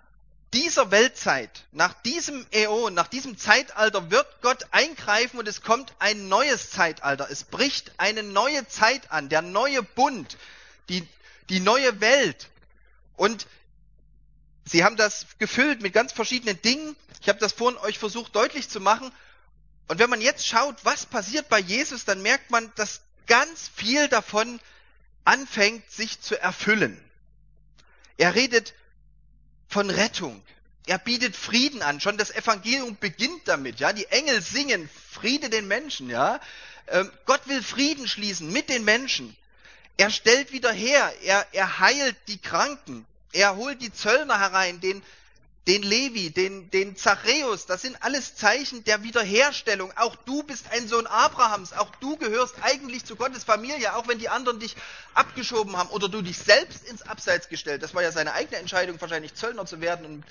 dieser 0.53 0.91
Weltzeit, 0.91 1.65
nach 1.71 1.95
diesem 2.03 2.45
Äon, 2.51 2.93
nach 2.93 3.07
diesem 3.07 3.39
Zeitalter 3.39 4.11
wird 4.11 4.27
Gott 4.43 4.67
eingreifen 4.73 5.39
und 5.39 5.47
es 5.47 5.63
kommt 5.63 5.95
ein 6.01 6.27
neues 6.27 6.71
Zeitalter. 6.71 7.31
Es 7.31 7.45
bricht 7.45 7.93
eine 7.99 8.25
neue 8.25 8.67
Zeit 8.67 9.13
an, 9.13 9.29
der 9.29 9.43
neue 9.43 9.85
Bund, 9.85 10.37
die, 10.89 11.07
die 11.51 11.61
neue 11.61 12.01
Welt. 12.01 12.51
Und 13.15 13.47
Sie 14.65 14.83
haben 14.83 14.97
das 14.97 15.27
gefüllt 15.39 15.81
mit 15.81 15.93
ganz 15.93 16.13
verschiedenen 16.13 16.61
Dingen. 16.63 16.97
Ich 17.21 17.29
habe 17.29 17.39
das 17.39 17.53
vorhin 17.53 17.79
euch 17.79 18.01
versucht 18.01 18.35
deutlich 18.35 18.69
zu 18.69 18.81
machen. 18.81 19.13
Und 19.87 20.01
wenn 20.01 20.11
man 20.11 20.21
jetzt 20.21 20.49
schaut, 20.49 20.85
was 20.85 21.07
passiert 21.07 21.49
bei 21.49 21.61
Jesus, 21.61 22.07
dann 22.07 22.23
merkt 22.23 22.51
man, 22.51 22.73
dass 22.75 23.03
ganz 23.29 23.71
viel 23.77 24.09
davon 24.09 24.59
anfängt, 25.25 25.89
sich 25.93 26.21
zu 26.21 26.41
erfüllen. 26.41 27.01
Er 28.23 28.37
redet 28.37 28.73
von 29.67 29.91
Rettung. 29.91 30.45
Er 30.87 30.99
bietet 30.99 31.35
Frieden 31.35 31.83
an. 31.83 32.01
Schon 32.01 32.19
das 32.19 32.31
Evangelium 32.31 32.97
beginnt 33.01 33.49
damit. 33.49 33.81
Ja, 33.81 33.93
die 33.93 34.07
Engel 34.07 34.41
singen 34.41 34.89
Friede 35.11 35.51
den 35.51 35.67
Menschen. 35.67 36.09
Ja, 36.09 36.39
ähm, 36.87 37.11
Gott 37.25 37.49
will 37.49 37.65
Frieden 37.65 38.07
schließen 38.07 38.53
mit 38.53 38.69
den 38.69 38.85
Menschen. 38.85 39.37
Er 39.97 40.09
stellt 40.11 40.53
wieder 40.53 40.71
her. 40.71 41.13
Er, 41.25 41.49
er 41.51 41.81
heilt 41.81 42.15
die 42.29 42.39
Kranken. 42.39 43.05
Er 43.33 43.57
holt 43.57 43.83
die 43.83 43.93
Zöllner 43.93 44.39
herein, 44.39 44.81
den, 44.81 45.03
den 45.69 45.83
Levi, 45.83 46.31
den, 46.31 46.71
den 46.71 46.97
Zachäus. 46.97 47.67
Das 47.67 47.83
sind 47.83 47.97
alles 48.03 48.35
Zeichen 48.35 48.83
der 48.85 49.03
Wiederherstellung. 49.05 49.93
Auch 49.97 50.17
du 50.17 50.43
bist 50.43 50.67
ein 50.73 50.89
Sohn 50.89 51.07
Abrahams. 51.07 51.73
Auch 51.73 51.91
du 52.01 52.17
gehörst 52.17 52.57
eigentlich 52.63 53.05
zu 53.05 53.15
Gottes 53.15 53.45
Familie, 53.45 53.95
auch 53.95 54.09
wenn 54.09 54.19
die 54.19 54.29
anderen 54.29 54.59
dich 54.59 54.75
abgeschoben 55.15 55.77
haben 55.77 55.91
oder 55.91 56.09
du 56.09 56.21
dich 56.23 56.39
selbst 56.39 56.85
ins 56.89 57.03
Abseits 57.03 57.49
gestellt. 57.49 57.83
Das 57.83 57.95
war 57.95 58.03
ja 58.03 58.11
seine 58.11 58.33
eigene 58.33 58.59
Entscheidung, 58.59 59.01
wahrscheinlich 59.01 59.35
Zöllner 59.35 59.65
zu 59.65 59.81
werden 59.81 60.05
und 60.05 60.25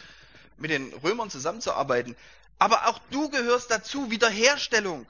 mit 0.58 0.70
den 0.70 0.94
Römern 0.96 1.30
zusammenzuarbeiten. 1.30 2.16
Aber 2.60 2.88
auch 2.88 3.00
du 3.10 3.30
gehörst 3.30 3.72
dazu, 3.72 4.12
Wiederherstellung. 4.12 5.08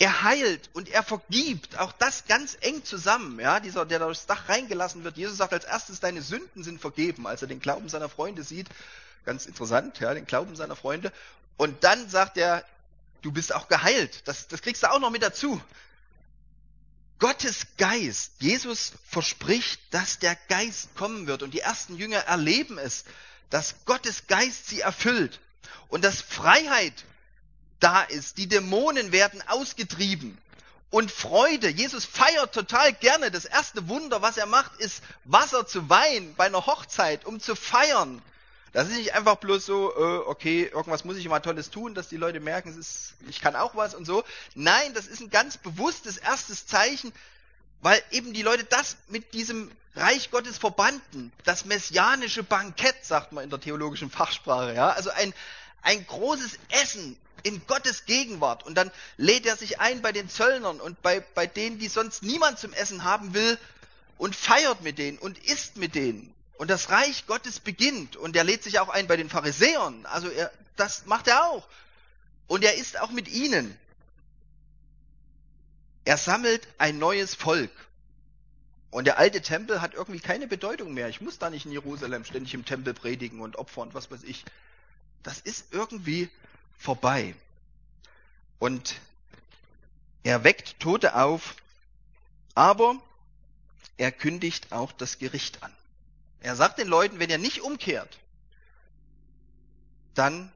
Er 0.00 0.22
heilt 0.22 0.70
und 0.72 0.88
er 0.88 1.02
vergibt, 1.02 1.78
auch 1.78 1.92
das 1.92 2.24
ganz 2.24 2.56
eng 2.62 2.82
zusammen, 2.84 3.38
ja, 3.38 3.60
dieser, 3.60 3.84
der 3.84 3.98
durchs 3.98 4.24
Dach 4.24 4.48
reingelassen 4.48 5.04
wird. 5.04 5.18
Jesus 5.18 5.36
sagt 5.36 5.52
als 5.52 5.66
erstes, 5.66 6.00
deine 6.00 6.22
Sünden 6.22 6.64
sind 6.64 6.80
vergeben, 6.80 7.26
als 7.26 7.42
er 7.42 7.48
den 7.48 7.60
Glauben 7.60 7.90
seiner 7.90 8.08
Freunde 8.08 8.42
sieht. 8.42 8.66
Ganz 9.26 9.44
interessant, 9.44 10.00
ja, 10.00 10.14
den 10.14 10.24
Glauben 10.24 10.56
seiner 10.56 10.74
Freunde. 10.74 11.12
Und 11.58 11.84
dann 11.84 12.08
sagt 12.08 12.38
er, 12.38 12.64
du 13.20 13.30
bist 13.30 13.54
auch 13.54 13.68
geheilt. 13.68 14.26
Das, 14.26 14.48
das 14.48 14.62
kriegst 14.62 14.82
du 14.82 14.90
auch 14.90 15.00
noch 15.00 15.10
mit 15.10 15.22
dazu. 15.22 15.60
Gottes 17.18 17.66
Geist, 17.76 18.32
Jesus 18.38 18.94
verspricht, 19.06 19.82
dass 19.90 20.18
der 20.18 20.34
Geist 20.48 20.96
kommen 20.96 21.26
wird. 21.26 21.42
Und 21.42 21.52
die 21.52 21.60
ersten 21.60 21.98
Jünger 21.98 22.20
erleben 22.20 22.78
es, 22.78 23.04
dass 23.50 23.74
Gottes 23.84 24.26
Geist 24.28 24.66
sie 24.68 24.80
erfüllt. 24.80 25.40
Und 25.88 26.04
dass 26.04 26.22
Freiheit 26.22 27.04
da 27.80 28.02
ist. 28.02 28.38
Die 28.38 28.48
Dämonen 28.48 29.12
werden 29.12 29.42
ausgetrieben. 29.48 30.38
und 30.90 31.10
Freude. 31.12 31.68
Jesus 31.68 32.04
feiert 32.04 32.52
total 32.52 32.92
gerne. 32.92 33.30
Das 33.30 33.44
erste 33.44 33.88
Wunder, 33.88 34.22
was 34.22 34.36
er 34.36 34.46
macht, 34.46 34.80
ist 34.80 35.02
Wasser 35.24 35.66
zu 35.66 35.88
Wein 35.88 36.34
bei 36.36 36.46
einer 36.46 36.66
Hochzeit, 36.66 37.24
um 37.24 37.40
zu 37.40 37.54
feiern. 37.54 38.20
Das 38.72 38.88
ist 38.88 38.96
nicht 38.96 39.14
einfach 39.14 39.36
bloß 39.36 39.66
so, 39.66 39.90
äh, 39.90 40.28
okay, 40.28 40.70
irgendwas 40.72 41.04
muss 41.04 41.16
ich 41.16 41.28
mal 41.28 41.40
Tolles 41.40 41.70
tun, 41.70 41.94
dass 41.94 42.08
die 42.08 42.16
Leute 42.16 42.38
merken, 42.38 42.78
ist, 42.78 43.14
ich 43.28 43.40
kann 43.40 43.56
auch 43.56 43.74
was 43.74 43.94
und 43.94 44.04
so. 44.04 44.22
Nein, 44.54 44.94
das 44.94 45.06
ist 45.06 45.20
ein 45.20 45.30
ganz 45.30 45.56
bewusstes 45.56 46.18
erstes 46.18 46.66
Zeichen, 46.66 47.12
weil 47.82 48.00
eben 48.12 48.32
die 48.32 48.42
Leute 48.42 48.64
das 48.64 48.96
mit 49.08 49.32
diesem 49.34 49.70
Reich 49.96 50.30
Gottes 50.30 50.58
verbanden. 50.58 51.32
Das 51.44 51.64
messianische 51.64 52.44
Bankett, 52.44 53.04
sagt 53.04 53.32
man 53.32 53.42
in 53.42 53.50
der 53.50 53.60
theologischen 53.60 54.10
Fachsprache. 54.10 54.74
Ja? 54.74 54.90
Also 54.90 55.10
ein, 55.10 55.34
ein 55.82 56.06
großes 56.06 56.58
Essen 56.70 57.16
in 57.42 57.66
Gottes 57.66 58.04
Gegenwart. 58.04 58.64
Und 58.64 58.74
dann 58.74 58.90
lädt 59.16 59.46
er 59.46 59.56
sich 59.56 59.80
ein 59.80 60.02
bei 60.02 60.12
den 60.12 60.28
Zöllnern 60.28 60.80
und 60.80 61.00
bei, 61.02 61.20
bei 61.20 61.46
denen, 61.46 61.78
die 61.78 61.88
sonst 61.88 62.22
niemand 62.22 62.58
zum 62.58 62.72
Essen 62.72 63.04
haben 63.04 63.34
will 63.34 63.58
und 64.18 64.36
feiert 64.36 64.82
mit 64.82 64.98
denen 64.98 65.18
und 65.18 65.38
isst 65.38 65.76
mit 65.76 65.94
denen. 65.94 66.34
Und 66.58 66.68
das 66.68 66.90
Reich 66.90 67.26
Gottes 67.26 67.58
beginnt. 67.58 68.16
Und 68.16 68.36
er 68.36 68.44
lädt 68.44 68.62
sich 68.62 68.78
auch 68.80 68.90
ein 68.90 69.06
bei 69.06 69.16
den 69.16 69.30
Pharisäern. 69.30 70.04
Also 70.04 70.28
er, 70.28 70.52
das 70.76 71.06
macht 71.06 71.26
er 71.26 71.46
auch. 71.46 71.66
Und 72.46 72.64
er 72.64 72.74
ist 72.74 73.00
auch 73.00 73.10
mit 73.10 73.28
ihnen. 73.28 73.78
Er 76.04 76.18
sammelt 76.18 76.66
ein 76.76 76.98
neues 76.98 77.34
Volk. 77.34 77.70
Und 78.90 79.06
der 79.06 79.18
alte 79.18 79.40
Tempel 79.40 79.80
hat 79.80 79.94
irgendwie 79.94 80.20
keine 80.20 80.48
Bedeutung 80.48 80.92
mehr. 80.92 81.08
Ich 81.08 81.20
muss 81.20 81.38
da 81.38 81.48
nicht 81.48 81.64
in 81.64 81.72
Jerusalem 81.72 82.24
ständig 82.24 82.52
im 82.54 82.64
Tempel 82.64 82.92
predigen 82.92 83.40
und 83.40 83.56
opfern 83.56 83.88
und 83.88 83.94
was 83.94 84.10
weiß 84.10 84.24
ich. 84.24 84.44
Das 85.22 85.38
ist 85.40 85.72
irgendwie 85.72 86.30
vorbei. 86.78 87.34
Und 88.58 89.00
er 90.22 90.44
weckt 90.44 90.80
Tote 90.80 91.14
auf, 91.14 91.56
aber 92.54 92.96
er 93.96 94.12
kündigt 94.12 94.72
auch 94.72 94.92
das 94.92 95.18
Gericht 95.18 95.62
an. 95.62 95.74
Er 96.40 96.56
sagt 96.56 96.78
den 96.78 96.88
Leuten, 96.88 97.18
wenn 97.18 97.30
ihr 97.30 97.38
nicht 97.38 97.60
umkehrt, 97.60 98.18
dann 100.14 100.52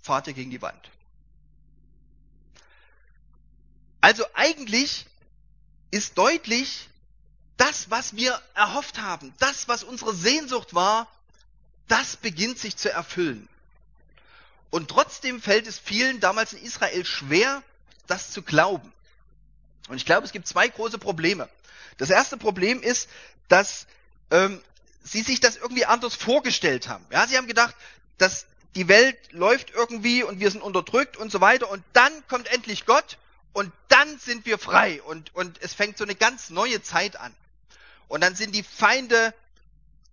fahrt 0.00 0.28
ihr 0.28 0.34
gegen 0.34 0.50
die 0.50 0.62
Wand. 0.62 0.90
Also 4.00 4.24
eigentlich 4.34 5.06
ist 5.90 6.16
deutlich, 6.16 6.88
das, 7.56 7.90
was 7.90 8.14
wir 8.14 8.40
erhofft 8.54 8.98
haben, 9.00 9.32
das, 9.38 9.66
was 9.66 9.82
unsere 9.82 10.14
Sehnsucht 10.14 10.74
war, 10.74 11.08
das 11.88 12.16
beginnt 12.16 12.58
sich 12.58 12.76
zu 12.76 12.90
erfüllen. 12.92 13.48
Und 14.76 14.88
trotzdem 14.88 15.40
fällt 15.40 15.66
es 15.66 15.78
vielen 15.78 16.20
damals 16.20 16.52
in 16.52 16.62
Israel 16.62 17.02
schwer, 17.06 17.62
das 18.08 18.30
zu 18.30 18.42
glauben. 18.42 18.92
Und 19.88 19.96
ich 19.96 20.04
glaube, 20.04 20.26
es 20.26 20.32
gibt 20.32 20.46
zwei 20.46 20.68
große 20.68 20.98
Probleme. 20.98 21.48
Das 21.96 22.10
erste 22.10 22.36
Problem 22.36 22.82
ist, 22.82 23.08
dass 23.48 23.86
ähm, 24.30 24.60
sie 25.02 25.22
sich 25.22 25.40
das 25.40 25.56
irgendwie 25.56 25.86
anders 25.86 26.14
vorgestellt 26.14 26.88
haben. 26.88 27.06
Ja, 27.10 27.26
sie 27.26 27.38
haben 27.38 27.46
gedacht, 27.46 27.74
dass 28.18 28.44
die 28.74 28.86
Welt 28.86 29.16
läuft 29.32 29.70
irgendwie 29.70 30.22
und 30.22 30.40
wir 30.40 30.50
sind 30.50 30.60
unterdrückt 30.60 31.16
und 31.16 31.32
so 31.32 31.40
weiter 31.40 31.70
und 31.70 31.82
dann 31.94 32.12
kommt 32.28 32.46
endlich 32.48 32.84
Gott 32.84 33.16
und 33.54 33.72
dann 33.88 34.18
sind 34.18 34.44
wir 34.44 34.58
frei 34.58 35.00
und, 35.04 35.34
und 35.34 35.58
es 35.62 35.72
fängt 35.72 35.96
so 35.96 36.04
eine 36.04 36.16
ganz 36.16 36.50
neue 36.50 36.82
Zeit 36.82 37.18
an. 37.18 37.34
Und 38.08 38.20
dann 38.20 38.34
sind 38.34 38.54
die 38.54 38.62
Feinde 38.62 39.32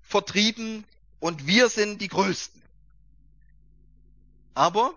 vertrieben 0.03 0.85
und 1.19 1.47
wir 1.47 1.67
sind 1.67 1.99
die 1.99 2.07
Größten. 2.07 2.62
Aber 4.53 4.93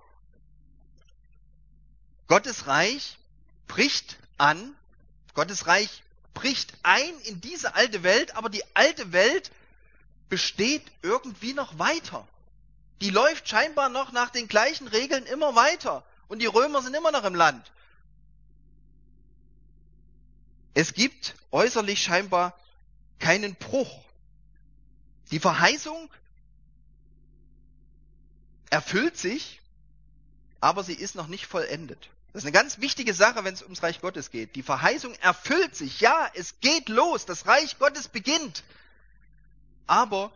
Gottes 2.29 2.67
Reich 2.67 3.19
bricht 3.67 4.19
an, 4.39 4.75
Gottes 5.35 5.67
Reich 5.67 6.03
bricht 6.35 6.75
ein 6.83 7.19
in 7.25 7.41
diese 7.41 7.75
alte 7.75 8.03
Welt, 8.03 8.37
aber 8.37 8.49
die 8.49 8.63
alte 8.75 9.13
Welt 9.13 9.51
besteht 10.29 10.83
irgendwie 11.03 11.55
noch 11.55 11.79
weiter. 11.79 12.27
Die 13.01 13.11
läuft 13.11 13.49
scheinbar 13.49 13.89
noch 13.89 14.13
nach 14.13 14.31
den 14.31 14.49
gleichen 14.49 14.89
Regeln 14.89 15.25
immer 15.27 15.55
weiter. 15.55 16.05
Und 16.29 16.41
die 16.41 16.47
Römer 16.47 16.83
sind 16.83 16.95
immer 16.95 17.13
noch 17.13 17.25
im 17.25 17.35
Land. 17.35 17.71
Es 20.75 20.93
gibt 20.93 21.35
äußerlich 21.53 22.03
scheinbar 22.03 22.59
keinen 23.19 23.55
Bruch. 23.55 24.03
Die 25.31 25.41
Verheißung 25.41 26.11
erfüllt 28.71 29.17
sich, 29.17 29.61
aber 30.61 30.83
sie 30.83 30.95
ist 30.95 31.15
noch 31.15 31.27
nicht 31.27 31.47
vollendet. 31.47 32.09
Das 32.33 32.43
ist 32.43 32.49
eine 32.49 32.53
ganz 32.53 32.81
wichtige 32.81 33.15
Sache, 33.15 33.45
wenn 33.45 33.55
es 33.55 33.63
ums 33.63 33.83
Reich 33.83 34.01
Gottes 34.03 34.31
geht. 34.31 34.57
Die 34.57 34.63
Verheißung 34.63 35.15
erfüllt 35.17 35.75
sich. 35.75 36.01
Ja, 36.01 36.31
es 36.35 36.61
geht 36.61 36.91
los. 36.91 37.25
Das 37.25 37.47
Reich 37.47 37.79
Gottes 37.79 38.09
beginnt. 38.09 38.63
Aber 39.87 40.31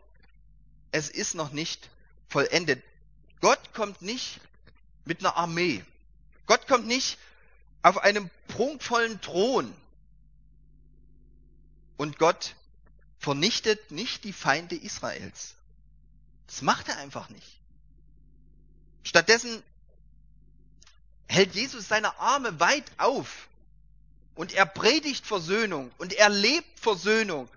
es 0.92 1.10
ist 1.10 1.34
noch 1.34 1.52
nicht 1.52 1.90
vollendet. 2.28 2.82
Gott 3.42 3.74
kommt 3.74 4.00
nicht 4.00 4.40
mit 5.04 5.20
einer 5.20 5.36
Armee. 5.36 5.84
Gott 6.46 6.66
kommt 6.66 6.86
nicht 6.86 7.18
auf 7.82 7.98
einem 7.98 8.30
prunkvollen 8.48 9.20
Thron. 9.20 9.74
Und 11.98 12.18
Gott 12.18 12.54
vernichtet 13.18 13.90
nicht 13.90 14.24
die 14.24 14.32
Feinde 14.32 14.74
Israels. 14.74 15.54
Das 16.46 16.62
macht 16.62 16.88
er 16.88 16.96
einfach 16.96 17.28
nicht. 17.28 17.59
Stattdessen 19.02 19.62
hält 21.28 21.54
Jesus 21.54 21.88
seine 21.88 22.18
Arme 22.18 22.58
weit 22.60 22.84
auf 22.98 23.48
und 24.34 24.52
er 24.52 24.66
predigt 24.66 25.26
Versöhnung 25.26 25.92
und 25.98 26.12
er 26.12 26.28
lebt 26.28 26.80
Versöhnung. 26.80 27.48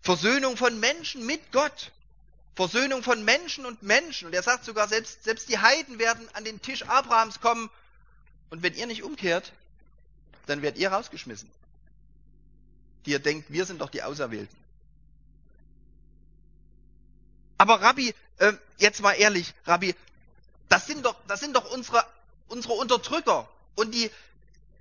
Versöhnung 0.00 0.56
von 0.56 0.78
Menschen 0.80 1.24
mit 1.26 1.52
Gott. 1.52 1.90
Versöhnung 2.54 3.02
von 3.02 3.24
Menschen 3.24 3.66
und 3.66 3.82
Menschen. 3.82 4.26
Und 4.26 4.34
er 4.34 4.42
sagt 4.42 4.64
sogar, 4.64 4.86
selbst, 4.86 5.24
selbst 5.24 5.48
die 5.48 5.58
Heiden 5.58 5.98
werden 5.98 6.28
an 6.34 6.44
den 6.44 6.60
Tisch 6.62 6.82
Abrahams 6.84 7.40
kommen. 7.40 7.70
Und 8.50 8.62
wenn 8.62 8.74
ihr 8.74 8.86
nicht 8.86 9.02
umkehrt, 9.02 9.52
dann 10.46 10.62
werdet 10.62 10.78
ihr 10.78 10.92
rausgeschmissen. 10.92 11.50
Die 13.06 13.10
ihr 13.10 13.18
denkt, 13.18 13.50
wir 13.50 13.66
sind 13.66 13.80
doch 13.80 13.90
die 13.90 14.02
Auserwählten. 14.02 14.56
Aber 17.58 17.80
Rabbi, 17.80 18.14
äh, 18.38 18.52
jetzt 18.78 19.00
mal 19.00 19.12
ehrlich, 19.12 19.54
Rabbi, 19.64 19.94
das 20.68 20.86
sind 20.86 21.04
doch, 21.04 21.16
das 21.26 21.40
sind 21.40 21.54
doch 21.54 21.70
unsere, 21.70 22.04
unsere 22.48 22.74
Unterdrücker. 22.74 23.48
Und 23.74 23.92
die, 23.94 24.10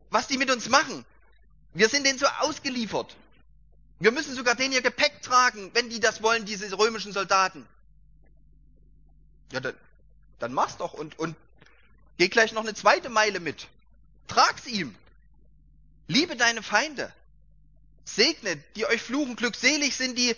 was 0.09 0.27
die 0.27 0.37
mit 0.37 0.51
uns 0.51 0.69
machen. 0.69 1.05
Wir 1.73 1.89
sind 1.89 2.05
denen 2.05 2.19
so 2.19 2.27
ausgeliefert. 2.27 3.15
Wir 3.99 4.11
müssen 4.11 4.35
sogar 4.35 4.55
denen 4.55 4.73
ihr 4.73 4.81
Gepäck 4.81 5.21
tragen, 5.21 5.71
wenn 5.73 5.89
die 5.89 5.99
das 5.99 6.21
wollen, 6.21 6.45
diese 6.45 6.77
römischen 6.77 7.13
Soldaten. 7.13 7.65
Ja, 9.51 9.59
dann, 9.59 9.75
dann 10.39 10.53
mach's 10.53 10.77
doch 10.77 10.93
und, 10.93 11.17
und 11.19 11.35
geh 12.17 12.27
gleich 12.27 12.53
noch 12.53 12.61
eine 12.61 12.73
zweite 12.73 13.09
Meile 13.09 13.39
mit. 13.39 13.67
Trag's 14.27 14.67
ihm. 14.67 14.95
Liebe 16.07 16.35
deine 16.35 16.61
Feinde. 16.61 17.13
Segne, 18.05 18.57
die 18.75 18.85
euch 18.85 19.01
fluchen. 19.01 19.35
Glückselig 19.35 19.95
sind 19.95 20.17
die, 20.17 20.35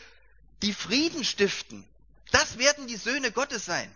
die 0.61 0.73
Frieden 0.73 1.23
stiften. 1.23 1.83
Das 2.31 2.57
werden 2.57 2.87
die 2.87 2.97
Söhne 2.97 3.31
Gottes 3.31 3.65
sein. 3.65 3.93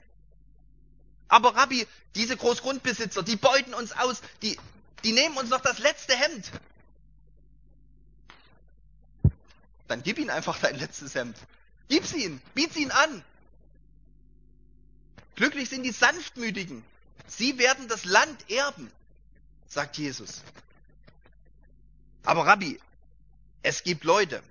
Aber 1.29 1.55
Rabbi, 1.55 1.87
diese 2.15 2.35
Großgrundbesitzer, 2.35 3.23
die 3.23 3.35
beuten 3.37 3.73
uns 3.73 3.93
aus, 3.93 4.21
die, 4.41 4.59
die 5.03 5.13
nehmen 5.13 5.37
uns 5.37 5.49
noch 5.49 5.61
das 5.61 5.79
letzte 5.79 6.15
Hemd. 6.15 6.51
Dann 9.87 10.03
gib 10.03 10.19
ihnen 10.19 10.31
einfach 10.31 10.59
dein 10.59 10.75
letztes 10.75 11.15
Hemd. 11.15 11.37
Gib's 11.87 12.13
ihnen, 12.13 12.41
biet's 12.53 12.75
ihnen 12.75 12.91
an. 12.91 13.23
Glücklich 15.35 15.69
sind 15.69 15.83
die 15.83 15.91
Sanftmütigen. 15.91 16.83
Sie 17.27 17.57
werden 17.59 17.87
das 17.87 18.05
Land 18.05 18.49
erben, 18.49 18.91
sagt 19.67 19.97
Jesus. 19.97 20.41
Aber 22.23 22.45
Rabbi, 22.45 22.79
es 23.61 23.83
gibt 23.83 24.03
Leute, 24.03 24.43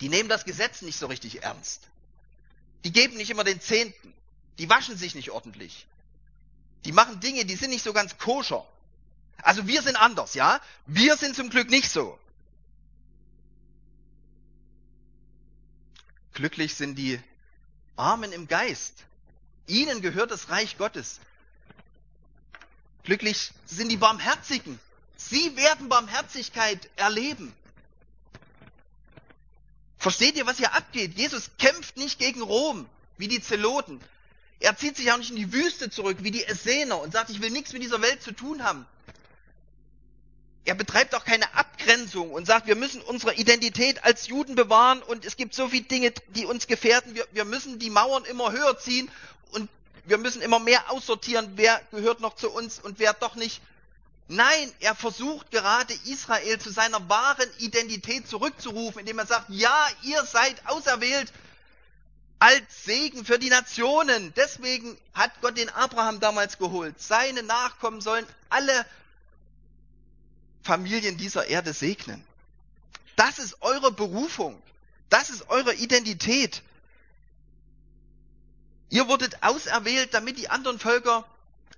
die 0.00 0.08
nehmen 0.08 0.28
das 0.28 0.44
Gesetz 0.44 0.82
nicht 0.82 0.98
so 0.98 1.06
richtig 1.06 1.42
ernst. 1.42 1.82
Die 2.84 2.92
geben 2.92 3.16
nicht 3.16 3.30
immer 3.30 3.44
den 3.44 3.60
Zehnten. 3.60 4.14
Die 4.58 4.68
waschen 4.68 4.96
sich 4.96 5.14
nicht 5.14 5.30
ordentlich. 5.30 5.86
Die 6.84 6.92
machen 6.92 7.20
Dinge, 7.20 7.44
die 7.44 7.56
sind 7.56 7.70
nicht 7.70 7.84
so 7.84 7.92
ganz 7.92 8.16
koscher. 8.18 8.66
Also 9.42 9.66
wir 9.66 9.82
sind 9.82 9.96
anders, 9.96 10.34
ja? 10.34 10.60
Wir 10.86 11.16
sind 11.16 11.36
zum 11.36 11.50
Glück 11.50 11.68
nicht 11.68 11.90
so. 11.90 12.18
Glücklich 16.32 16.74
sind 16.74 16.96
die 16.96 17.20
Armen 17.96 18.32
im 18.32 18.46
Geist. 18.46 18.94
Ihnen 19.66 20.00
gehört 20.00 20.30
das 20.30 20.48
Reich 20.48 20.78
Gottes. 20.78 21.20
Glücklich 23.04 23.52
sind 23.64 23.88
die 23.88 23.96
Barmherzigen. 23.96 24.78
Sie 25.16 25.56
werden 25.56 25.88
Barmherzigkeit 25.88 26.90
erleben. 26.96 27.54
Versteht 29.98 30.36
ihr, 30.36 30.46
was 30.46 30.58
hier 30.58 30.74
abgeht? 30.74 31.16
Jesus 31.16 31.50
kämpft 31.58 31.96
nicht 31.96 32.18
gegen 32.18 32.42
Rom, 32.42 32.88
wie 33.16 33.28
die 33.28 33.40
Zeloten. 33.40 34.00
Er 34.60 34.76
zieht 34.76 34.96
sich 34.96 35.10
auch 35.12 35.18
nicht 35.18 35.30
in 35.30 35.36
die 35.36 35.52
Wüste 35.52 35.90
zurück, 35.90 36.18
wie 36.20 36.30
die 36.30 36.44
Essener, 36.44 37.00
und 37.00 37.12
sagt, 37.12 37.30
ich 37.30 37.40
will 37.40 37.50
nichts 37.50 37.72
mit 37.72 37.82
dieser 37.82 38.00
Welt 38.00 38.22
zu 38.22 38.32
tun 38.32 38.64
haben. 38.64 38.86
er 40.64 40.74
betreibt 40.74 41.14
auch 41.14 41.24
keine 41.24 41.54
Abgrenzung 41.54 42.32
und 42.32 42.46
sagt, 42.46 42.66
wir 42.66 42.74
müssen 42.74 43.00
unsere 43.00 43.34
Identität 43.34 44.02
als 44.04 44.26
Juden 44.26 44.56
bewahren 44.56 45.02
und 45.02 45.24
es 45.24 45.36
gibt 45.36 45.54
so 45.54 45.68
viele 45.68 45.84
Dinge, 45.84 46.12
die 46.30 46.44
uns 46.44 46.66
gefährden. 46.66 47.14
Wir, 47.14 47.26
wir 47.32 47.44
müssen 47.44 47.78
die 47.78 47.90
Mauern 47.90 48.24
immer 48.24 48.50
höher 48.50 48.76
ziehen 48.78 49.08
und 49.52 49.68
wir 50.06 50.18
müssen 50.18 50.42
immer 50.42 50.58
mehr 50.58 50.90
aussortieren, 50.90 51.52
wer 51.54 51.80
gehört 51.92 52.20
noch 52.20 52.34
zu 52.34 52.50
uns 52.50 52.80
und 52.80 52.98
wer 52.98 53.12
doch 53.12 53.36
nicht. 53.36 53.60
Nein, 54.28 54.72
er 54.80 54.96
versucht 54.96 55.52
gerade 55.52 55.94
Israel 56.06 56.58
zu 56.58 56.70
seiner 56.70 57.08
wahren 57.08 57.48
Identität 57.58 58.26
zurückzurufen, 58.28 59.00
indem 59.00 59.20
er 59.20 59.26
sagt, 59.26 59.50
ja, 59.50 59.86
ihr 60.02 60.24
seid 60.24 60.66
auserwählt 60.66 61.32
als 62.38 62.84
Segen 62.84 63.24
für 63.24 63.38
die 63.38 63.48
Nationen. 63.48 64.32
Deswegen 64.36 64.96
hat 65.14 65.32
Gott 65.40 65.56
den 65.56 65.68
Abraham 65.70 66.20
damals 66.20 66.58
geholt. 66.58 67.00
Seine 67.00 67.42
Nachkommen 67.42 68.00
sollen 68.00 68.26
alle 68.48 68.86
Familien 70.62 71.16
dieser 71.16 71.46
Erde 71.46 71.72
segnen. 71.72 72.24
Das 73.14 73.38
ist 73.38 73.62
eure 73.62 73.92
Berufung. 73.92 74.60
Das 75.08 75.30
ist 75.30 75.48
eure 75.48 75.74
Identität. 75.74 76.62
Ihr 78.90 79.08
wurdet 79.08 79.42
auserwählt, 79.42 80.12
damit 80.14 80.38
die 80.38 80.48
anderen 80.50 80.78
Völker 80.78 81.24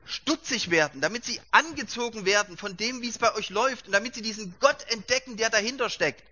stutzig 0.04 0.70
werden, 0.70 1.00
damit 1.00 1.24
sie 1.24 1.40
angezogen 1.50 2.24
werden 2.24 2.56
von 2.56 2.76
dem, 2.76 3.02
wie 3.02 3.08
es 3.08 3.18
bei 3.18 3.34
euch 3.34 3.50
läuft 3.50 3.86
und 3.86 3.92
damit 3.92 4.14
sie 4.14 4.22
diesen 4.22 4.54
Gott 4.58 4.84
entdecken, 4.90 5.36
der 5.36 5.50
dahinter 5.50 5.90
steckt. 5.90 6.22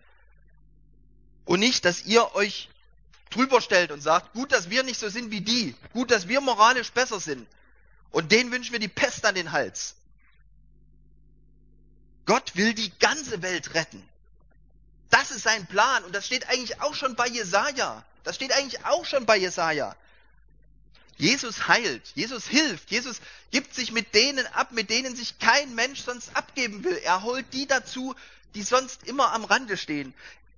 Und 1.45 1.61
nicht, 1.61 1.85
dass 1.85 2.05
ihr 2.05 2.35
euch 2.35 2.69
drüber 3.31 3.61
stellt 3.61 3.91
und 3.91 4.01
sagt, 4.01 4.33
gut, 4.33 4.53
dass 4.53 4.71
wir 4.71 4.83
nicht 4.83 5.01
so 5.01 5.09
sind 5.09 5.31
wie 5.31 5.41
die, 5.41 5.75
gut, 5.93 6.11
dass 6.11 6.29
wir 6.29 6.41
moralisch 6.41 6.93
besser 6.93 7.21
sind. 7.21 7.47
Und 8.11 8.33
denen 8.33 8.51
wünschen 8.51 8.73
wir 8.73 8.79
die 8.79 8.89
Pest 8.89 9.25
an 9.25 9.35
den 9.35 9.53
Hals. 9.53 9.95
Gott 12.25 12.57
will 12.57 12.75
die 12.75 12.97
ganze 12.99 13.43
Welt 13.43 13.75
retten. 13.75 14.03
Das 15.11 15.31
ist 15.31 15.43
sein 15.43 15.67
Plan 15.67 16.05
und 16.05 16.15
das 16.15 16.27
steht 16.27 16.49
eigentlich 16.49 16.81
auch 16.81 16.95
schon 16.95 17.15
bei 17.15 17.29
Jesaja. 17.29 18.05
Das 18.25 18.35
steht 18.37 18.53
eigentlich 18.53 18.85
auch 18.85 19.05
schon 19.05 19.27
bei 19.27 19.37
Jesaja. 19.37 19.95
Jesus 21.19 21.69
heilt, 21.69 22.03
Jesus 22.15 22.47
hilft, 22.47 22.91
Jesus 22.91 23.21
gibt 23.51 23.75
sich 23.75 23.91
mit 23.93 24.15
denen 24.15 24.47
ab, 24.49 24.73
mit 24.73 24.91
denen 24.91 25.17
sich 25.17 25.39
kein 25.39 25.75
Mensch 25.75 26.03
sonst 26.03 26.37
abgeben 26.37 26.85
will. 26.85 26.97
Er 27.05 27.23
holt 27.23 27.47
die 27.53 27.67
dazu, 27.67 28.15
die 28.55 28.62
sonst 28.62 29.05
immer 29.05 29.33
am 29.33 29.45
Rande 29.45 29.77
stehen. 29.77 30.12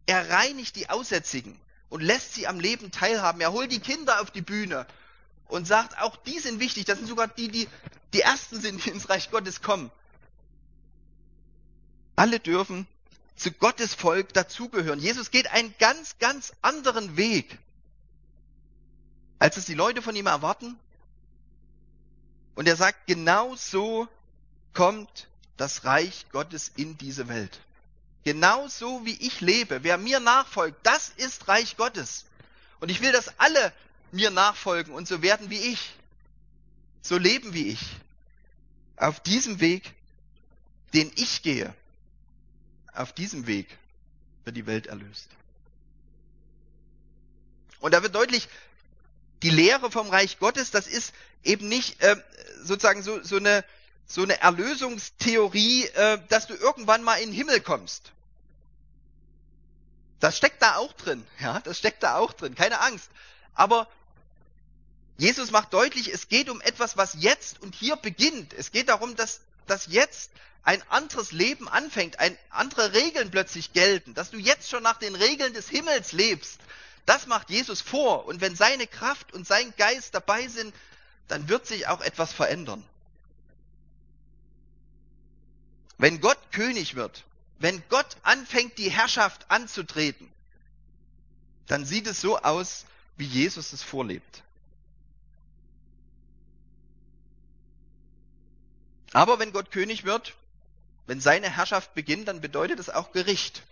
Er 0.07 0.31
reinigt 0.31 0.75
die 0.77 0.89
Aussätzigen 0.91 1.61
und 1.89 2.03
lässt 2.03 2.35
sie 2.35 2.47
am 2.47 2.61
Leben 2.61 2.91
teilhaben. 2.91 3.41
Er 3.41 3.53
holt 3.53 3.73
die 3.73 3.81
Kinder 3.81 4.21
auf 4.21 4.31
die 4.31 4.43
Bühne 4.43 4.87
und 5.47 5.67
sagt, 5.67 5.99
auch 5.99 6.17
die 6.17 6.39
sind 6.39 6.61
wichtig. 6.61 6.85
Das 6.85 6.99
sind 6.99 7.09
sogar 7.09 7.29
die, 7.29 7.49
die 7.49 7.69
die 8.15 8.21
Ersten 8.21 8.61
sind, 8.61 8.85
die 8.85 8.91
ins 8.91 9.09
Reich 9.09 9.31
Gottes 9.31 9.63
kommen. 9.63 9.91
Alle 12.17 12.41
dürfen 12.41 12.87
zu 13.37 13.53
Gottes 13.53 13.95
Volk 13.95 14.33
dazugehören. 14.33 14.99
Jesus 14.99 15.31
geht 15.31 15.51
einen 15.53 15.75
ganz, 15.79 16.19
ganz 16.19 16.53
anderen 16.63 17.17
Weg, 17.17 17.59
als 19.39 19.57
es 19.57 19.67
die 19.67 19.75
Leute 19.75 20.03
von 20.03 20.17
ihm 20.17 20.27
erwarten. 20.27 20.77
Und 22.55 22.67
er 22.67 22.77
sagt, 22.77 23.07
genau 23.07 23.55
so 23.55 24.09
kommt 24.75 25.29
das 25.57 25.85
Reich 25.85 26.27
Gottes 26.33 26.73
in 26.75 26.99
diese 26.99 27.29
Welt. 27.29 27.61
Genau 28.25 28.69
so 28.69 29.05
wie 29.05 29.17
ich 29.27 29.41
lebe. 29.41 29.83
Wer 29.83 29.99
mir 29.99 30.21
nachfolgt, 30.21 30.79
das 30.85 31.11
ist 31.17 31.49
Reich 31.49 31.77
Gottes. 31.77 32.25
Und 32.81 32.91
ich 32.91 33.01
will, 33.01 33.13
dass 33.13 33.39
alle 33.39 33.73
mir 34.13 34.31
nachfolgen 34.31 34.93
und 34.93 35.09
so 35.09 35.23
werden 35.23 35.51
wie 35.51 35.59
ich. 35.59 35.95
So 37.03 37.17
leben 37.17 37.55
wie 37.55 37.69
ich. 37.69 37.81
Auf 38.97 39.21
diesem 39.21 39.61
Weg, 39.61 39.95
den 40.93 41.11
ich 41.17 41.43
gehe 41.43 41.75
auf 42.99 43.13
diesem 43.13 43.47
Weg 43.47 43.67
wird 44.45 44.57
die 44.57 44.67
Welt 44.67 44.87
erlöst. 44.87 45.29
Und 47.81 47.95
da 47.95 48.03
wird 48.03 48.15
deutlich, 48.15 48.49
die 49.43 49.51
Lehre 49.51 49.91
vom 49.91 50.11
Reich 50.11 50.41
Gottes, 50.41 50.73
das 50.73 50.89
ist 50.89 51.15
eben 51.45 51.69
nicht 51.69 52.03
äh, 52.03 52.17
sozusagen 52.63 53.03
so, 53.03 53.23
so, 53.23 53.37
eine, 53.37 53.65
so 54.09 54.23
eine 54.23 54.41
Erlösungstheorie, 54.41 55.85
äh, 55.87 56.19
dass 56.29 56.47
du 56.47 56.55
irgendwann 56.55 57.03
mal 57.03 57.17
in 57.17 57.31
den 57.31 57.35
Himmel 57.35 57.61
kommst. 57.61 58.11
Das 60.19 60.37
steckt 60.37 60.63
da 60.63 60.77
auch 60.77 60.93
drin, 60.95 61.25
ja, 61.39 61.61
das 61.61 61.79
steckt 61.79 62.03
da 62.03 62.17
auch 62.17 62.33
drin, 62.33 62.55
keine 62.57 62.81
Angst. 62.81 63.09
Aber 63.55 63.87
Jesus 65.19 65.51
macht 65.51 65.73
deutlich, 65.73 66.13
es 66.13 66.29
geht 66.29 66.49
um 66.49 66.61
etwas, 66.61 66.97
was 66.97 67.15
jetzt 67.19 67.61
und 67.61 67.75
hier 67.75 67.97
beginnt. 67.97 68.53
Es 68.55 68.73
geht 68.73 68.89
darum, 68.89 69.15
dass, 69.15 69.41
dass 69.67 69.87
jetzt 69.87 70.31
ein 70.63 70.83
anderes 70.91 71.33
Leben 71.33 71.69
anfängt, 71.69 72.19
ein, 72.19 72.37
andere 72.51 72.93
Regeln 72.95 73.31
plötzlich 73.31 73.73
gelten, 73.73 74.15
dass 74.15 74.31
du 74.31 74.39
jetzt 74.39 74.69
schon 74.69 74.83
nach 74.83 74.99
den 74.99 75.15
Regeln 75.15 75.55
des 75.55 75.69
Himmels 75.69 76.13
lebst, 76.13 76.61
das 77.07 77.27
macht 77.27 77.51
Jesus 77.51 77.81
vor. 77.81 78.27
Und 78.27 78.41
wenn 78.41 78.55
seine 78.55 78.87
Kraft 78.87 79.33
und 79.33 79.47
sein 79.47 79.73
Geist 79.77 80.15
dabei 80.15 80.47
sind, 80.49 80.75
dann 81.27 81.49
wird 81.49 81.67
sich 81.67 81.87
auch 81.87 82.01
etwas 82.01 82.33
verändern. 82.33 82.85
Wenn 85.99 86.21
Gott 86.21 86.39
König 86.53 86.95
wird, 86.95 87.25
wenn 87.59 87.83
Gott 87.89 88.17
anfängt, 88.23 88.79
die 88.79 88.91
Herrschaft 88.91 89.51
anzutreten, 89.51 90.31
dann 91.67 91.85
sieht 91.85 92.07
es 92.07 92.21
so 92.21 92.39
aus, 92.39 92.87
wie 93.17 93.27
Jesus 93.27 93.73
es 93.73 93.83
vorlebt. 93.83 94.43
Aber 99.13 99.39
wenn 99.39 99.53
Gott 99.53 99.73
König 99.73 100.05
wird, 100.05 100.35
wenn 101.07 101.21
seine 101.21 101.51
Herrschaft 101.51 101.95
beginnt, 101.95 102.29
dann 102.29 102.41
bedeutet 102.41 102.79
es 102.79 102.91
auch 102.91 103.13
Gericht. 103.13 103.63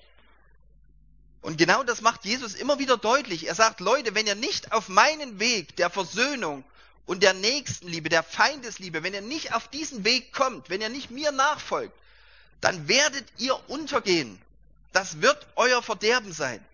Und 1.42 1.58
genau 1.58 1.84
das 1.84 2.00
macht 2.00 2.24
Jesus 2.24 2.54
immer 2.54 2.80
wieder 2.80 2.96
deutlich. 2.96 3.46
Er 3.46 3.54
sagt, 3.54 3.78
Leute, 3.78 4.16
wenn 4.16 4.26
ihr 4.26 4.34
nicht 4.34 4.72
auf 4.72 4.88
meinen 4.88 5.38
Weg 5.38 5.76
der 5.76 5.90
Versöhnung 5.90 6.64
und 7.04 7.22
der 7.22 7.34
Nächstenliebe, 7.34 8.08
der 8.08 8.24
Feindesliebe, 8.24 9.04
wenn 9.04 9.14
ihr 9.14 9.20
nicht 9.20 9.54
auf 9.54 9.68
diesen 9.68 10.04
Weg 10.04 10.32
kommt, 10.32 10.70
wenn 10.70 10.80
ihr 10.80 10.88
nicht 10.88 11.12
mir 11.12 11.30
nachfolgt, 11.30 11.94
dann 12.60 12.88
werdet 12.88 13.24
ihr 13.38 13.58
untergehen. 13.68 14.40
Das 14.92 15.20
wird 15.20 15.46
euer 15.56 15.82
Verderben 15.82 16.32
sein. 16.32 16.64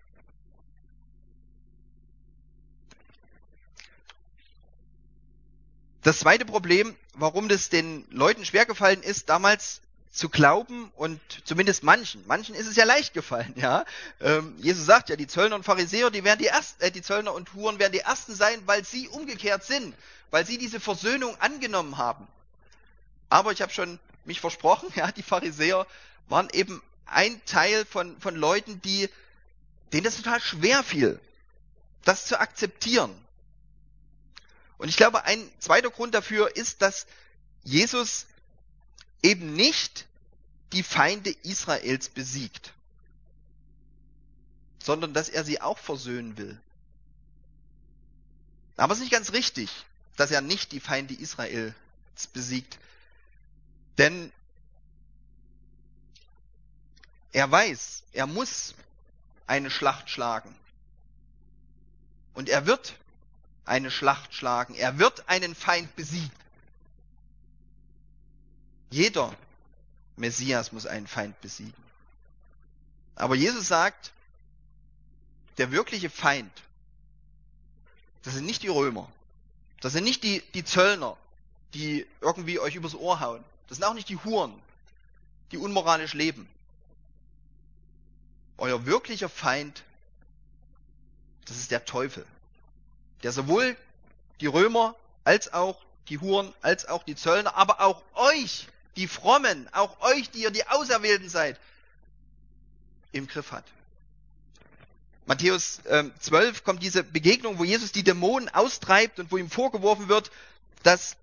Das 6.03 6.19
zweite 6.19 6.45
Problem, 6.45 6.95
warum 7.13 7.47
das 7.47 7.69
den 7.69 8.05
Leuten 8.11 8.43
schwergefallen 8.43 9.01
ist, 9.01 9.29
damals 9.29 9.81
zu 10.11 10.29
glauben 10.29 10.91
und 10.95 11.19
zumindest 11.43 11.83
manchen, 11.83 12.23
manchen 12.27 12.53
ist 12.53 12.67
es 12.67 12.75
ja 12.75 12.83
leicht 12.83 13.13
gefallen, 13.13 13.53
ja. 13.55 13.83
Ähm, 14.21 14.53
Jesus 14.59 14.85
sagt 14.85 15.09
ja, 15.09 15.15
die 15.15 15.25
Zöllner 15.25 15.55
und 15.55 15.63
Pharisäer, 15.63 16.11
die 16.11 16.23
werden 16.23 16.39
die 16.39 16.47
ersten, 16.47 16.83
äh, 16.83 16.91
die 16.91 17.01
Zöllner 17.01 17.33
und 17.33 17.53
Huren 17.55 17.79
werden 17.79 17.93
die 17.93 17.99
ersten 17.99 18.35
sein, 18.35 18.61
weil 18.65 18.85
sie 18.85 19.07
umgekehrt 19.07 19.63
sind, 19.63 19.95
weil 20.29 20.45
sie 20.45 20.59
diese 20.59 20.79
Versöhnung 20.79 21.35
angenommen 21.39 21.97
haben. 21.97 22.27
Aber 23.29 23.53
ich 23.53 23.61
habe 23.61 23.73
schon 23.73 23.97
mich 24.25 24.41
versprochen, 24.41 24.89
ja, 24.95 25.11
die 25.11 25.23
Pharisäer 25.23 25.87
waren 26.27 26.49
eben 26.51 26.81
ein 27.05 27.43
Teil 27.45 27.85
von, 27.85 28.19
von 28.19 28.35
Leuten, 28.35 28.81
die, 28.81 29.09
denen 29.91 30.03
das 30.03 30.17
total 30.17 30.41
schwer 30.41 30.83
fiel, 30.83 31.19
das 32.03 32.25
zu 32.25 32.39
akzeptieren. 32.39 33.13
Und 34.77 34.89
ich 34.89 34.97
glaube, 34.97 35.23
ein 35.25 35.49
zweiter 35.59 35.89
Grund 35.89 36.13
dafür 36.13 36.55
ist, 36.55 36.81
dass 36.81 37.05
Jesus 37.63 38.25
eben 39.21 39.53
nicht 39.53 40.05
die 40.73 40.83
Feinde 40.83 41.29
Israels 41.43 42.09
besiegt, 42.09 42.73
sondern 44.79 45.13
dass 45.13 45.29
er 45.29 45.43
sie 45.43 45.61
auch 45.61 45.77
versöhnen 45.77 46.37
will. 46.37 46.59
Aber 48.75 48.93
es 48.93 48.99
ist 48.99 49.03
nicht 49.03 49.13
ganz 49.13 49.31
richtig, 49.31 49.69
dass 50.17 50.31
er 50.31 50.41
nicht 50.41 50.71
die 50.71 50.79
Feinde 50.79 51.13
Israels 51.13 51.73
besiegt. 52.33 52.79
Denn 53.97 54.31
er 57.31 57.49
weiß, 57.49 58.03
er 58.13 58.27
muss 58.27 58.75
eine 59.47 59.69
Schlacht 59.69 60.09
schlagen. 60.09 60.55
Und 62.33 62.49
er 62.49 62.65
wird 62.65 62.95
eine 63.65 63.91
Schlacht 63.91 64.33
schlagen. 64.33 64.75
Er 64.75 64.99
wird 64.99 65.27
einen 65.29 65.55
Feind 65.55 65.95
besiegen. 65.95 66.31
Jeder 68.89 69.35
Messias 70.15 70.71
muss 70.71 70.85
einen 70.85 71.07
Feind 71.07 71.39
besiegen. 71.41 71.83
Aber 73.15 73.35
Jesus 73.35 73.67
sagt, 73.67 74.11
der 75.57 75.71
wirkliche 75.71 76.09
Feind, 76.09 76.51
das 78.23 78.33
sind 78.33 78.45
nicht 78.45 78.63
die 78.63 78.67
Römer. 78.67 79.11
Das 79.81 79.93
sind 79.93 80.03
nicht 80.03 80.23
die, 80.23 80.41
die 80.53 80.63
Zöllner, 80.63 81.17
die 81.73 82.05
irgendwie 82.21 82.59
euch 82.59 82.75
übers 82.75 82.95
Ohr 82.95 83.19
hauen. 83.19 83.43
Das 83.67 83.77
sind 83.77 83.85
auch 83.85 83.93
nicht 83.93 84.09
die 84.09 84.17
Huren, 84.17 84.53
die 85.51 85.57
unmoralisch 85.57 86.13
leben. 86.13 86.47
Euer 88.57 88.85
wirklicher 88.85 89.29
Feind, 89.29 89.83
das 91.45 91.57
ist 91.57 91.71
der 91.71 91.85
Teufel, 91.85 92.25
der 93.23 93.31
sowohl 93.31 93.75
die 94.41 94.47
Römer 94.47 94.95
als 95.23 95.53
auch 95.53 95.81
die 96.09 96.19
Huren, 96.19 96.53
als 96.61 96.87
auch 96.87 97.03
die 97.03 97.15
Zöllner, 97.15 97.55
aber 97.55 97.81
auch 97.81 98.01
euch 98.13 98.67
die 98.95 99.07
Frommen, 99.07 99.67
auch 99.73 99.99
euch, 100.01 100.29
die 100.29 100.43
ihr 100.43 100.51
die 100.51 100.67
Auserwählten 100.67 101.29
seid, 101.29 101.59
im 103.11 103.27
Griff 103.27 103.51
hat. 103.51 103.65
Matthäus 105.25 105.79
äh, 105.85 106.03
12 106.19 106.63
kommt 106.63 106.83
diese 106.83 107.03
Begegnung, 107.03 107.57
wo 107.57 107.63
Jesus 107.63 107.91
die 107.91 108.03
Dämonen 108.03 108.49
austreibt 108.49 109.19
und 109.19 109.31
wo 109.31 109.37
ihm 109.37 109.49
vorgeworfen 109.49 110.09
wird, 110.09 110.31
dass, 110.83 111.15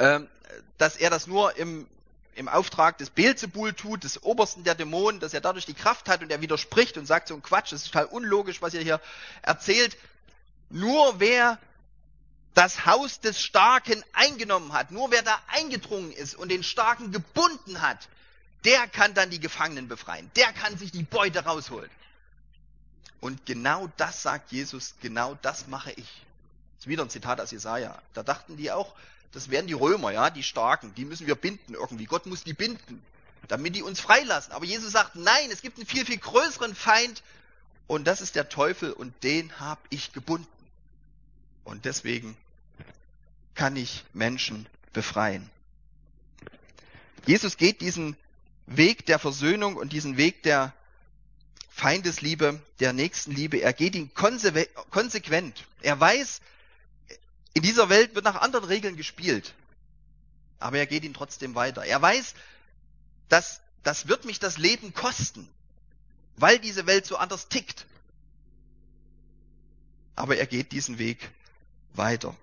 äh, 0.00 0.20
dass 0.78 0.96
er 0.96 1.10
das 1.10 1.26
nur 1.26 1.56
im, 1.56 1.86
im 2.34 2.48
Auftrag 2.48 2.96
des 2.96 3.10
Beelzebul 3.10 3.74
tut, 3.74 4.02
des 4.02 4.22
Obersten 4.22 4.64
der 4.64 4.74
Dämonen, 4.74 5.20
dass 5.20 5.34
er 5.34 5.42
dadurch 5.42 5.66
die 5.66 5.74
Kraft 5.74 6.08
hat 6.08 6.22
und 6.22 6.32
er 6.32 6.40
widerspricht 6.40 6.96
und 6.96 7.04
sagt 7.04 7.28
so 7.28 7.34
ein 7.34 7.42
Quatsch, 7.42 7.72
das 7.72 7.82
ist 7.82 7.92
total 7.92 8.06
unlogisch, 8.06 8.62
was 8.62 8.72
ihr 8.72 8.80
hier 8.80 9.00
erzählt. 9.42 9.98
Nur 10.70 11.20
wer 11.20 11.58
das 12.54 12.86
Haus 12.86 13.20
des 13.20 13.40
Starken 13.42 14.02
eingenommen 14.14 14.72
hat, 14.72 14.90
nur 14.90 15.10
wer 15.10 15.22
da 15.22 15.38
eingedrungen 15.48 16.12
ist 16.12 16.34
und 16.34 16.48
den 16.48 16.62
Starken 16.62 17.12
gebunden 17.12 17.82
hat, 17.82 18.08
der 18.64 18.88
kann 18.88 19.12
dann 19.12 19.28
die 19.28 19.40
Gefangenen 19.40 19.86
befreien. 19.88 20.30
Der 20.34 20.52
kann 20.54 20.78
sich 20.78 20.92
die 20.92 21.02
Beute 21.02 21.44
rausholen. 21.44 21.90
Und 23.20 23.44
genau 23.44 23.90
das 23.98 24.22
sagt 24.22 24.50
Jesus, 24.50 24.94
genau 25.02 25.36
das 25.42 25.66
mache 25.66 25.92
ich. 25.92 26.22
Das 26.76 26.86
ist 26.86 26.88
wieder 26.88 27.02
ein 27.02 27.10
Zitat 27.10 27.38
aus 27.38 27.50
Jesaja. 27.50 28.00
Da 28.14 28.22
dachten 28.22 28.56
die 28.56 28.72
auch, 28.72 28.94
das 29.32 29.50
wären 29.50 29.66
die 29.66 29.74
Römer, 29.74 30.10
ja, 30.10 30.30
die 30.30 30.42
Starken, 30.42 30.94
die 30.94 31.04
müssen 31.04 31.26
wir 31.26 31.34
binden 31.34 31.74
irgendwie. 31.74 32.04
Gott 32.04 32.26
muss 32.26 32.42
die 32.42 32.52
binden, 32.52 33.02
damit 33.48 33.76
die 33.76 33.82
uns 33.82 34.00
freilassen. 34.00 34.52
Aber 34.52 34.64
Jesus 34.64 34.92
sagt, 34.92 35.14
nein, 35.16 35.50
es 35.50 35.62
gibt 35.62 35.78
einen 35.78 35.86
viel, 35.86 36.04
viel 36.04 36.18
größeren 36.18 36.74
Feind 36.74 37.22
und 37.86 38.06
das 38.06 38.20
ist 38.20 38.36
der 38.36 38.48
Teufel 38.48 38.92
und 38.92 39.12
den 39.22 39.58
habe 39.60 39.80
ich 39.90 40.12
gebunden. 40.12 40.46
Und 41.64 41.84
deswegen 41.84 42.36
kann 43.54 43.76
ich 43.76 44.04
Menschen 44.12 44.66
befreien. 44.92 45.48
Jesus 47.26 47.56
geht 47.56 47.80
diesen 47.80 48.16
Weg 48.66 49.06
der 49.06 49.18
Versöhnung 49.18 49.76
und 49.76 49.92
diesen 49.92 50.16
Weg 50.16 50.42
der 50.42 50.72
Feindesliebe, 51.68 52.60
der 52.80 52.92
Nächstenliebe. 52.92 53.58
Er 53.58 53.72
geht 53.72 53.94
ihn 53.94 54.12
konsequent. 54.14 55.64
Er 55.82 55.98
weiß, 55.98 56.40
in 57.52 57.62
dieser 57.62 57.88
Welt 57.88 58.14
wird 58.14 58.24
nach 58.24 58.40
anderen 58.40 58.64
Regeln 58.64 58.96
gespielt. 58.96 59.54
Aber 60.58 60.78
er 60.78 60.86
geht 60.86 61.04
ihn 61.04 61.14
trotzdem 61.14 61.54
weiter. 61.54 61.84
Er 61.84 62.00
weiß, 62.00 62.34
dass 63.28 63.60
das 63.82 64.08
wird 64.08 64.24
mich 64.24 64.38
das 64.38 64.58
Leben 64.58 64.92
kosten, 64.92 65.48
weil 66.36 66.58
diese 66.58 66.86
Welt 66.86 67.06
so 67.06 67.16
anders 67.16 67.48
tickt. 67.48 67.86
Aber 70.16 70.36
er 70.36 70.46
geht 70.46 70.72
diesen 70.72 70.98
Weg 70.98 71.30
weiter. 71.94 72.36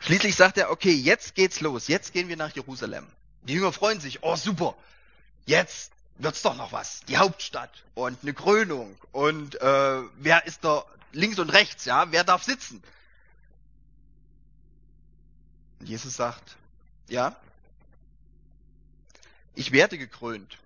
Schließlich 0.00 0.36
sagt 0.36 0.56
er, 0.56 0.70
okay, 0.70 0.92
jetzt 0.92 1.34
geht's 1.34 1.60
los, 1.60 1.88
jetzt 1.88 2.12
gehen 2.12 2.28
wir 2.28 2.36
nach 2.36 2.54
Jerusalem. 2.54 3.06
Die 3.42 3.54
Jünger 3.54 3.72
freuen 3.72 4.00
sich, 4.00 4.22
oh 4.22 4.36
super, 4.36 4.76
jetzt 5.44 5.92
wird's 6.16 6.42
doch 6.42 6.56
noch 6.56 6.72
was. 6.72 7.00
Die 7.08 7.18
Hauptstadt 7.18 7.84
und 7.94 8.18
eine 8.22 8.32
Krönung 8.32 8.96
und 9.12 9.60
äh, 9.60 10.02
wer 10.16 10.46
ist 10.46 10.64
da 10.64 10.84
links 11.12 11.38
und 11.38 11.50
rechts, 11.50 11.84
ja, 11.84 12.10
wer 12.12 12.24
darf 12.24 12.42
sitzen? 12.42 12.82
Und 15.80 15.88
Jesus 15.88 16.16
sagt, 16.16 16.56
ja, 17.08 17.36
ich 19.54 19.72
werde 19.72 19.98
gekrönt, 19.98 20.58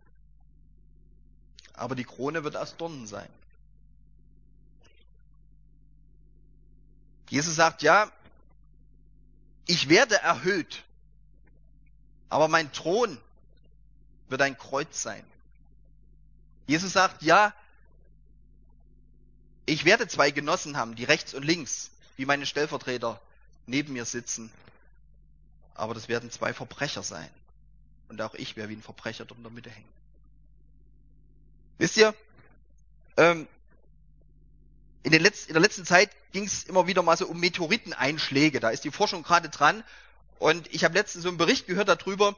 aber 1.74 1.94
die 1.94 2.04
Krone 2.04 2.44
wird 2.44 2.56
aus 2.56 2.76
Dornen 2.76 3.06
sein. 3.06 3.28
Jesus 7.28 7.56
sagt, 7.56 7.82
ja, 7.82 8.10
ich 9.66 9.88
werde 9.88 10.16
erhöht, 10.16 10.84
aber 12.28 12.48
mein 12.48 12.72
Thron 12.72 13.18
wird 14.28 14.42
ein 14.42 14.58
Kreuz 14.58 15.02
sein. 15.02 15.24
Jesus 16.66 16.92
sagt, 16.92 17.22
ja, 17.22 17.54
ich 19.72 19.84
werde 19.84 20.06
zwei 20.06 20.30
Genossen 20.30 20.76
haben, 20.76 20.94
die 20.94 21.04
rechts 21.04 21.34
und 21.34 21.44
links, 21.44 21.90
wie 22.16 22.26
meine 22.26 22.46
Stellvertreter, 22.46 23.20
neben 23.66 23.94
mir 23.94 24.04
sitzen. 24.04 24.52
Aber 25.74 25.94
das 25.94 26.08
werden 26.08 26.30
zwei 26.30 26.52
Verbrecher 26.52 27.02
sein. 27.02 27.30
Und 28.08 28.20
auch 28.20 28.34
ich 28.34 28.56
werde 28.56 28.70
wie 28.70 28.76
ein 28.76 28.82
Verbrecher 28.82 29.24
dort 29.24 29.38
in 29.38 29.44
der 29.44 29.52
Mitte 29.52 29.70
hängen. 29.70 29.88
Wisst 31.78 31.96
ihr, 31.96 32.14
ähm, 33.16 33.48
in, 35.02 35.12
in 35.12 35.22
der 35.22 35.60
letzten 35.60 35.86
Zeit 35.86 36.10
ging 36.32 36.44
es 36.44 36.64
immer 36.64 36.86
wieder 36.86 37.02
mal 37.02 37.16
so 37.16 37.26
um 37.26 37.40
Meteoriteneinschläge. 37.40 38.60
Da 38.60 38.70
ist 38.70 38.84
die 38.84 38.90
Forschung 38.90 39.22
gerade 39.22 39.48
dran. 39.48 39.82
Und 40.38 40.72
ich 40.72 40.84
habe 40.84 40.94
letztens 40.94 41.22
so 41.22 41.28
einen 41.28 41.38
Bericht 41.38 41.66
gehört 41.66 41.88
darüber, 41.88 42.36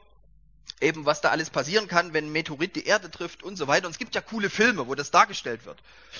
eben 0.81 1.05
was 1.05 1.21
da 1.21 1.29
alles 1.29 1.49
passieren 1.49 1.87
kann, 1.87 2.13
wenn 2.13 2.25
ein 2.25 2.31
Meteorit 2.31 2.75
die 2.75 2.85
Erde 2.85 3.09
trifft 3.09 3.43
und 3.43 3.55
so 3.55 3.67
weiter. 3.67 3.87
Und 3.87 3.93
es 3.93 3.97
gibt 3.97 4.13
ja 4.13 4.21
coole 4.21 4.49
Filme, 4.49 4.87
wo 4.87 4.95
das 4.95 5.11
dargestellt 5.11 5.65
wird. 5.65 5.79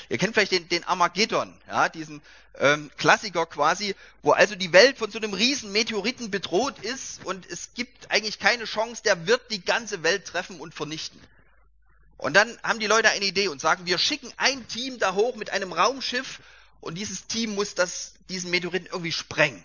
Ihr 0.09 0.17
kennt 0.17 0.33
vielleicht 0.33 0.51
den, 0.51 0.67
den 0.69 0.83
Armageddon, 0.85 1.53
ja, 1.67 1.89
diesen 1.89 2.21
ähm, 2.59 2.89
Klassiker 2.97 3.45
quasi, 3.45 3.95
wo 4.21 4.31
also 4.31 4.55
die 4.55 4.71
Welt 4.71 4.97
von 4.97 5.11
so 5.11 5.17
einem 5.17 5.33
riesen 5.33 5.71
Meteoriten 5.71 6.31
bedroht 6.31 6.79
ist 6.79 7.25
und 7.25 7.45
es 7.49 7.73
gibt 7.73 8.11
eigentlich 8.11 8.39
keine 8.39 8.65
Chance, 8.65 9.03
der 9.03 9.27
wird 9.27 9.51
die 9.51 9.63
ganze 9.63 10.03
Welt 10.03 10.25
treffen 10.25 10.59
und 10.59 10.73
vernichten. 10.73 11.19
Und 12.17 12.33
dann 12.33 12.57
haben 12.63 12.79
die 12.79 12.87
Leute 12.87 13.09
eine 13.09 13.25
Idee 13.25 13.49
und 13.49 13.59
sagen, 13.59 13.85
wir 13.85 13.97
schicken 13.97 14.31
ein 14.37 14.67
Team 14.69 14.99
da 14.99 15.15
hoch 15.15 15.35
mit 15.35 15.49
einem 15.49 15.73
Raumschiff 15.73 16.39
und 16.79 16.95
dieses 16.95 17.27
Team 17.27 17.55
muss 17.55 17.75
das, 17.75 18.13
diesen 18.29 18.51
Meteoriten 18.51 18.87
irgendwie 18.87 19.11
sprengen. 19.11 19.63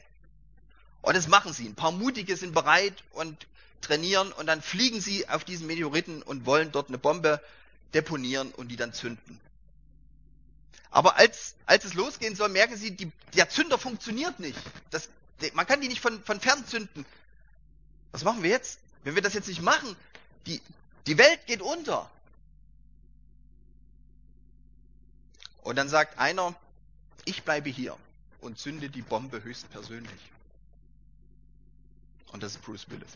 Und 1.02 1.16
das 1.16 1.28
machen 1.28 1.52
sie. 1.52 1.66
Ein 1.66 1.76
paar 1.76 1.92
Mutige 1.92 2.36
sind 2.36 2.52
bereit 2.52 3.04
und 3.12 3.46
trainieren 3.80 4.32
und 4.32 4.46
dann 4.46 4.62
fliegen 4.62 5.00
sie 5.00 5.28
auf 5.28 5.44
diesen 5.44 5.66
Meteoriten 5.66 6.22
und 6.22 6.46
wollen 6.46 6.72
dort 6.72 6.88
eine 6.88 6.98
Bombe 6.98 7.40
deponieren 7.94 8.52
und 8.52 8.68
die 8.68 8.76
dann 8.76 8.92
zünden. 8.92 9.40
Aber 10.90 11.16
als, 11.16 11.54
als 11.66 11.84
es 11.84 11.94
losgehen 11.94 12.34
soll, 12.34 12.48
merken 12.48 12.76
sie, 12.76 12.90
die, 12.90 13.10
der 13.34 13.48
Zünder 13.48 13.78
funktioniert 13.78 14.40
nicht. 14.40 14.58
Das, 14.90 15.08
man 15.54 15.66
kann 15.66 15.80
die 15.80 15.88
nicht 15.88 16.00
von, 16.00 16.22
von 16.24 16.40
fern 16.40 16.66
zünden. 16.66 17.06
Was 18.12 18.24
machen 18.24 18.42
wir 18.42 18.50
jetzt? 18.50 18.80
Wenn 19.04 19.14
wir 19.14 19.22
das 19.22 19.34
jetzt 19.34 19.48
nicht 19.48 19.62
machen, 19.62 19.96
die, 20.46 20.60
die 21.06 21.16
Welt 21.16 21.46
geht 21.46 21.62
unter. 21.62 22.10
Und 25.62 25.76
dann 25.76 25.88
sagt 25.88 26.18
einer, 26.18 26.54
ich 27.24 27.44
bleibe 27.44 27.70
hier 27.70 27.96
und 28.40 28.58
zünde 28.58 28.88
die 28.88 29.02
Bombe 29.02 29.42
höchstpersönlich. 29.42 30.20
Und 32.32 32.42
das 32.42 32.54
ist 32.54 32.62
Bruce 32.62 32.88
Willis. 32.88 33.10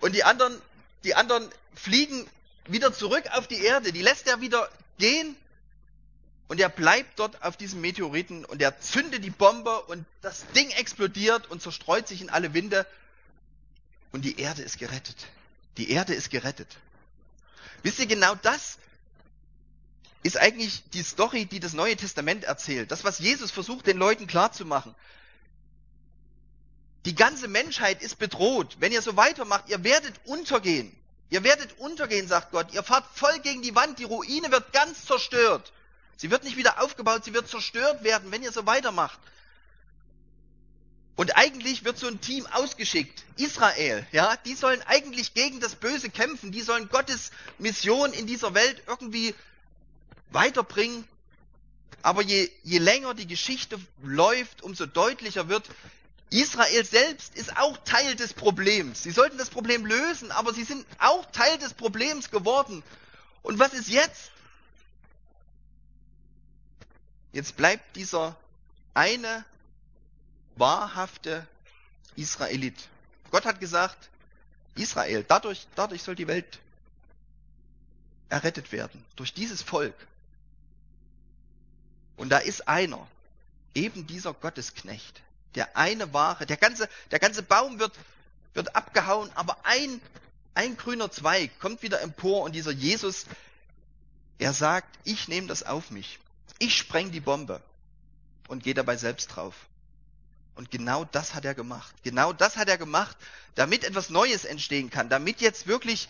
Und 0.00 0.14
die 0.14 0.24
anderen, 0.24 0.60
die 1.04 1.14
anderen 1.14 1.48
fliegen 1.74 2.26
wieder 2.66 2.92
zurück 2.92 3.24
auf 3.32 3.46
die 3.46 3.62
Erde. 3.62 3.92
Die 3.92 4.02
lässt 4.02 4.26
er 4.26 4.40
wieder 4.40 4.68
gehen. 4.98 5.36
Und 6.48 6.60
er 6.60 6.70
bleibt 6.70 7.18
dort 7.18 7.42
auf 7.42 7.58
diesem 7.58 7.82
Meteoriten 7.82 8.46
und 8.46 8.62
er 8.62 8.80
zündet 8.80 9.22
die 9.22 9.30
Bombe 9.30 9.82
und 9.82 10.06
das 10.22 10.46
Ding 10.56 10.70
explodiert 10.70 11.46
und 11.50 11.60
zerstreut 11.60 12.08
sich 12.08 12.22
in 12.22 12.30
alle 12.30 12.54
Winde. 12.54 12.86
Und 14.12 14.24
die 14.24 14.40
Erde 14.40 14.62
ist 14.62 14.78
gerettet. 14.78 15.26
Die 15.76 15.90
Erde 15.90 16.14
ist 16.14 16.30
gerettet. 16.30 16.78
Wisst 17.82 17.98
ihr, 17.98 18.06
genau 18.06 18.34
das 18.34 18.78
ist 20.22 20.38
eigentlich 20.38 20.82
die 20.94 21.02
Story, 21.02 21.44
die 21.44 21.60
das 21.60 21.74
Neue 21.74 21.96
Testament 21.96 22.44
erzählt. 22.44 22.90
Das, 22.90 23.04
was 23.04 23.18
Jesus 23.18 23.50
versucht, 23.50 23.86
den 23.86 23.98
Leuten 23.98 24.26
klarzumachen. 24.26 24.94
Die 27.04 27.14
ganze 27.14 27.48
Menschheit 27.48 28.02
ist 28.02 28.18
bedroht. 28.18 28.76
Wenn 28.80 28.92
ihr 28.92 29.02
so 29.02 29.16
weitermacht, 29.16 29.68
ihr 29.68 29.84
werdet 29.84 30.14
untergehen. 30.24 30.94
Ihr 31.30 31.44
werdet 31.44 31.78
untergehen, 31.78 32.26
sagt 32.26 32.52
Gott. 32.52 32.72
Ihr 32.72 32.82
fahrt 32.82 33.04
voll 33.14 33.38
gegen 33.40 33.62
die 33.62 33.74
Wand. 33.74 33.98
Die 33.98 34.04
Ruine 34.04 34.50
wird 34.50 34.72
ganz 34.72 35.04
zerstört. 35.04 35.72
Sie 36.16 36.30
wird 36.30 36.42
nicht 36.42 36.56
wieder 36.56 36.82
aufgebaut, 36.82 37.24
sie 37.24 37.32
wird 37.32 37.48
zerstört 37.48 38.02
werden, 38.02 38.32
wenn 38.32 38.42
ihr 38.42 38.50
so 38.50 38.66
weitermacht. 38.66 39.20
Und 41.14 41.36
eigentlich 41.36 41.84
wird 41.84 41.98
so 41.98 42.08
ein 42.08 42.20
Team 42.20 42.46
ausgeschickt. 42.46 43.24
Israel, 43.36 44.06
ja, 44.12 44.36
die 44.44 44.54
sollen 44.54 44.82
eigentlich 44.82 45.34
gegen 45.34 45.60
das 45.60 45.76
Böse 45.76 46.10
kämpfen. 46.10 46.52
Die 46.52 46.62
sollen 46.62 46.88
Gottes 46.88 47.30
Mission 47.58 48.12
in 48.12 48.26
dieser 48.26 48.54
Welt 48.54 48.82
irgendwie 48.86 49.34
weiterbringen. 50.30 51.06
Aber 52.02 52.22
je, 52.22 52.50
je 52.62 52.78
länger 52.78 53.14
die 53.14 53.26
Geschichte 53.26 53.80
läuft, 54.02 54.62
umso 54.62 54.86
deutlicher 54.86 55.48
wird, 55.48 55.68
Israel 56.30 56.84
selbst 56.84 57.34
ist 57.36 57.56
auch 57.56 57.76
Teil 57.84 58.14
des 58.14 58.34
Problems. 58.34 59.02
Sie 59.02 59.10
sollten 59.10 59.38
das 59.38 59.50
Problem 59.50 59.86
lösen, 59.86 60.30
aber 60.32 60.52
sie 60.52 60.64
sind 60.64 60.86
auch 60.98 61.24
Teil 61.30 61.58
des 61.58 61.74
Problems 61.74 62.30
geworden. 62.30 62.82
Und 63.42 63.58
was 63.58 63.72
ist 63.72 63.88
jetzt? 63.88 64.30
Jetzt 67.32 67.56
bleibt 67.56 67.96
dieser 67.96 68.36
eine 68.94 69.44
wahrhafte 70.56 71.46
Israelit. 72.16 72.76
Gott 73.30 73.44
hat 73.44 73.60
gesagt, 73.60 74.10
Israel, 74.74 75.24
dadurch, 75.26 75.66
dadurch 75.74 76.02
soll 76.02 76.14
die 76.14 76.26
Welt 76.26 76.58
errettet 78.28 78.72
werden, 78.72 79.04
durch 79.16 79.32
dieses 79.32 79.62
Volk. 79.62 79.94
Und 82.16 82.30
da 82.30 82.38
ist 82.38 82.68
einer, 82.68 83.06
eben 83.74 84.06
dieser 84.06 84.34
Gottesknecht, 84.34 85.22
der 85.54 85.76
eine 85.76 86.12
wahre, 86.12 86.46
der 86.46 86.56
ganze, 86.56 86.88
der 87.10 87.18
ganze 87.18 87.42
Baum 87.42 87.78
wird, 87.78 87.92
wird 88.54 88.74
abgehauen, 88.76 89.30
aber 89.34 89.58
ein, 89.64 90.00
ein 90.54 90.76
grüner 90.76 91.10
Zweig 91.10 91.58
kommt 91.60 91.82
wieder 91.82 92.00
empor 92.00 92.42
und 92.42 92.54
dieser 92.54 92.72
Jesus, 92.72 93.26
er 94.38 94.52
sagt, 94.52 94.98
ich 95.04 95.28
nehme 95.28 95.46
das 95.46 95.62
auf 95.62 95.90
mich. 95.90 96.18
Ich 96.58 96.76
spreng 96.76 97.10
die 97.10 97.20
Bombe 97.20 97.62
und 98.48 98.62
gehe 98.62 98.74
dabei 98.74 98.96
selbst 98.96 99.28
drauf. 99.28 99.54
Und 100.54 100.72
genau 100.72 101.04
das 101.04 101.34
hat 101.34 101.44
er 101.44 101.54
gemacht. 101.54 101.94
Genau 102.02 102.32
das 102.32 102.56
hat 102.56 102.68
er 102.68 102.78
gemacht, 102.78 103.16
damit 103.54 103.84
etwas 103.84 104.10
Neues 104.10 104.44
entstehen 104.44 104.90
kann, 104.90 105.08
damit 105.08 105.40
jetzt 105.40 105.68
wirklich 105.68 106.08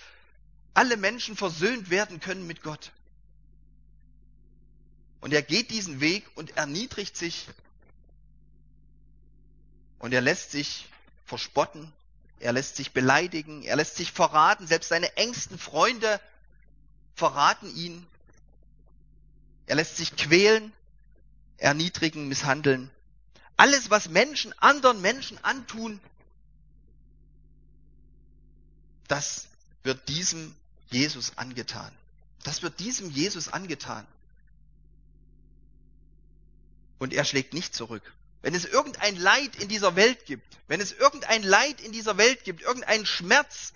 alle 0.72 0.96
Menschen 0.96 1.36
versöhnt 1.36 1.90
werden 1.90 2.20
können 2.20 2.46
mit 2.46 2.62
Gott. 2.62 2.92
Und 5.20 5.32
er 5.34 5.42
geht 5.42 5.70
diesen 5.70 6.00
Weg 6.00 6.24
und 6.34 6.56
erniedrigt 6.56 7.16
sich 7.16 7.46
und 9.98 10.12
er 10.12 10.20
lässt 10.20 10.50
sich 10.50 10.88
verspotten, 11.26 11.92
er 12.40 12.52
lässt 12.52 12.76
sich 12.76 12.92
beleidigen, 12.92 13.62
er 13.62 13.76
lässt 13.76 13.96
sich 13.96 14.12
verraten, 14.12 14.66
selbst 14.66 14.88
seine 14.88 15.16
engsten 15.16 15.58
Freunde 15.58 16.20
verraten 17.14 17.74
ihn. 17.74 18.06
Er 19.66 19.76
lässt 19.76 19.96
sich 19.96 20.16
quälen, 20.16 20.72
erniedrigen, 21.56 22.28
misshandeln. 22.28 22.90
Alles, 23.56 23.90
was 23.90 24.08
Menschen 24.08 24.56
anderen 24.60 25.00
Menschen 25.00 25.42
antun, 25.44 26.00
das 29.08 29.48
wird 29.82 30.08
diesem 30.08 30.54
Jesus 30.90 31.36
angetan. 31.36 31.92
Das 32.44 32.62
wird 32.62 32.78
diesem 32.78 33.10
Jesus 33.10 33.48
angetan. 33.48 34.06
Und 36.98 37.12
er 37.12 37.24
schlägt 37.24 37.52
nicht 37.52 37.74
zurück. 37.74 38.12
Wenn 38.42 38.54
es 38.54 38.64
irgendein 38.64 39.16
Leid 39.16 39.56
in 39.56 39.68
dieser 39.68 39.96
Welt 39.96 40.24
gibt, 40.26 40.58
wenn 40.68 40.80
es 40.80 40.92
irgendein 40.92 41.42
Leid 41.42 41.80
in 41.80 41.92
dieser 41.92 42.16
Welt 42.18 42.44
gibt, 42.44 42.62
irgendein 42.62 43.04
Schmerz, 43.04 43.72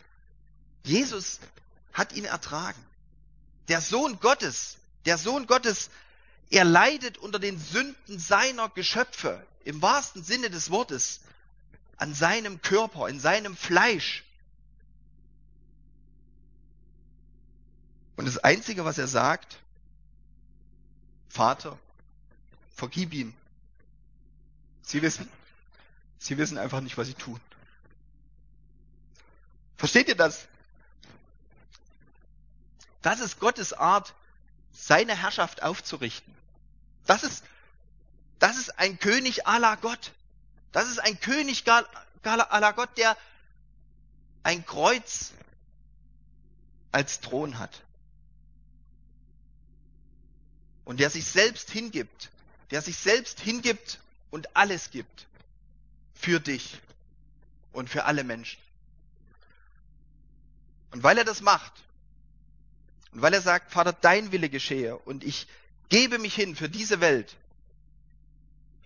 Jesus 0.85 1.40
hat 1.92 2.12
ihn 2.12 2.25
ertragen. 2.25 2.81
Der 3.68 3.81
Sohn 3.81 4.20
Gottes, 4.20 4.77
der 5.05 5.18
Sohn 5.18 5.46
Gottes, 5.46 5.90
er 6.51 6.64
leidet 6.64 7.18
unter 7.18 7.38
den 7.38 7.59
Sünden 7.59 8.18
seiner 8.18 8.68
Geschöpfe, 8.68 9.44
im 9.64 9.81
wahrsten 9.81 10.22
Sinne 10.22 10.51
des 10.51 10.70
Wortes, 10.70 11.20
an 11.96 12.14
seinem 12.14 12.61
Körper, 12.62 13.09
in 13.09 13.20
seinem 13.20 13.57
Fleisch. 13.57 14.25
Und 18.16 18.27
das 18.27 18.38
Einzige, 18.38 18.85
was 18.85 18.98
er 18.98 19.09
sagt, 19.09 19.59
Vater, 21.29 21.79
vergib 22.75 23.14
ihm, 23.14 23.35
Sie 24.83 25.01
wissen, 25.03 25.29
sie 26.18 26.37
wissen 26.38 26.59
einfach 26.59 26.81
nicht, 26.81 26.99
was 26.99 27.07
sie 27.07 27.14
tun. 27.14 27.40
Versteht 29.77 30.09
ihr 30.09 30.16
das? 30.16 30.47
Das 33.01 33.21
ist 33.21 33.40
Gottes 33.40 33.73
Art, 33.73 34.14
seine 34.73 35.16
Herrschaft 35.16 35.62
aufzurichten. 35.62 36.35
Das 37.07 37.25
ist, 37.25 37.45
das 38.38 38.57
ist 38.59 38.79
ein 38.79 38.99
König 38.99 39.42
la 39.45 39.75
Gott. 39.77 40.12
Das 40.71 40.88
ist 40.88 40.99
ein 40.99 41.18
König 41.21 41.64
la 41.66 42.71
Gott, 42.73 42.97
der 42.97 43.16
ein 44.42 44.64
Kreuz 44.64 45.33
als 46.92 47.21
Thron 47.21 47.59
hat. 47.59 47.83
Und 50.85 51.01
der 51.01 51.11
sich 51.11 51.27
selbst 51.27 51.71
hingibt, 51.71 52.31
der 52.71 52.83
sich 52.83 52.97
selbst 52.97 53.40
hingibt 53.40 54.01
und 54.33 54.57
alles 54.57 54.90
gibt 54.90 55.29
für 56.14 56.40
dich 56.40 56.81
und 57.73 57.88
für 57.88 58.05
alle 58.05 58.25
Menschen. 58.25 58.61
Und 60.90 61.05
weil 61.05 61.18
er 61.18 61.25
das 61.25 61.40
macht 61.40 61.73
und 63.12 63.23
weil 63.23 63.35
er 63.35 63.42
sagt, 63.42 63.73
Vater, 63.73 63.92
dein 63.92 64.33
Wille 64.33 64.49
geschehe 64.49 64.97
und 64.97 65.23
ich 65.23 65.47
gebe 65.90 66.18
mich 66.18 66.35
hin 66.35 66.57
für 66.57 66.68
diese 66.68 67.01
Welt, 67.01 67.37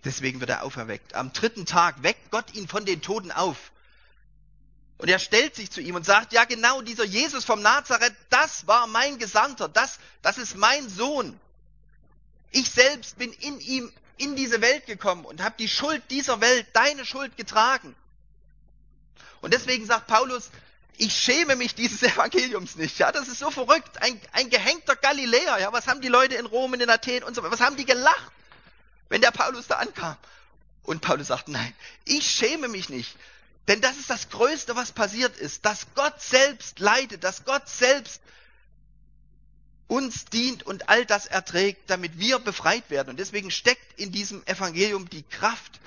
deswegen 0.03 0.39
wird 0.41 0.49
er 0.49 0.63
auferweckt. 0.63 1.15
Am 1.15 1.33
dritten 1.33 1.65
Tag 1.65 2.03
weckt 2.03 2.29
Gott 2.29 2.53
ihn 2.53 2.67
von 2.67 2.85
den 2.85 3.01
Toten 3.01 3.31
auf. 3.31 3.71
Und 4.97 5.09
er 5.09 5.19
stellt 5.19 5.55
sich 5.55 5.71
zu 5.71 5.79
ihm 5.79 5.95
und 5.95 6.05
sagt, 6.05 6.33
ja 6.33 6.43
genau, 6.45 6.81
dieser 6.81 7.05
Jesus 7.05 7.45
vom 7.45 7.61
Nazareth, 7.61 8.15
das 8.29 8.67
war 8.67 8.87
mein 8.87 9.19
Gesandter, 9.19 9.69
das, 9.69 9.99
das 10.23 10.37
ist 10.37 10.57
mein 10.57 10.89
Sohn. 10.89 11.39
Ich 12.51 12.69
selbst 12.69 13.17
bin 13.17 13.31
in 13.31 13.59
ihm 13.59 13.91
in 14.17 14.35
diese 14.35 14.61
Welt 14.61 14.85
gekommen 14.85 15.25
und 15.25 15.43
habe 15.43 15.55
die 15.57 15.67
Schuld 15.67 16.03
dieser 16.09 16.41
Welt, 16.41 16.67
deine 16.73 17.05
Schuld 17.05 17.37
getragen. 17.37 17.95
Und 19.41 19.53
deswegen 19.53 19.85
sagt 19.85 20.07
Paulus, 20.07 20.49
ich 20.97 21.13
schäme 21.13 21.55
mich 21.55 21.75
dieses 21.75 22.01
Evangeliums 22.03 22.75
nicht. 22.75 22.97
Ja, 22.99 23.11
das 23.11 23.27
ist 23.27 23.39
so 23.39 23.51
verrückt. 23.51 24.01
Ein, 24.01 24.19
ein 24.33 24.49
gehängter 24.49 24.95
Galiläer. 24.95 25.59
Ja, 25.59 25.71
was 25.71 25.87
haben 25.87 26.01
die 26.01 26.07
Leute 26.07 26.35
in 26.35 26.45
Rom 26.45 26.73
und 26.73 26.81
in 26.81 26.89
Athen 26.89 27.23
und 27.23 27.35
so 27.35 27.41
weiter? 27.41 27.53
Was 27.53 27.61
haben 27.61 27.77
die 27.77 27.85
gelacht, 27.85 28.31
wenn 29.09 29.21
der 29.21 29.31
Paulus 29.31 29.67
da 29.67 29.75
ankam? 29.75 30.17
Und 30.83 31.01
Paulus 31.01 31.27
sagt, 31.27 31.49
nein, 31.49 31.73
ich 32.05 32.29
schäme 32.29 32.67
mich 32.67 32.89
nicht. 32.89 33.15
Denn 33.67 33.81
das 33.81 33.97
ist 33.97 34.09
das 34.09 34.29
Größte, 34.29 34.75
was 34.75 34.93
passiert 34.93 35.35
ist, 35.37 35.65
dass 35.65 35.87
Gott 35.93 36.21
selbst 36.21 36.79
leidet, 36.79 37.25
dass 37.25 37.43
Gott 37.43 37.67
selbst 37.67 38.21
uns 39.87 40.25
dient 40.25 40.63
und 40.63 40.89
all 40.89 41.05
das 41.05 41.25
erträgt, 41.25 41.89
damit 41.89 42.19
wir 42.19 42.39
befreit 42.39 42.89
werden. 42.89 43.09
Und 43.09 43.17
deswegen 43.17 43.51
steckt 43.51 43.99
in 43.99 44.11
diesem 44.11 44.45
Evangelium 44.45 45.09
die 45.09 45.23
Kraft, 45.23 45.79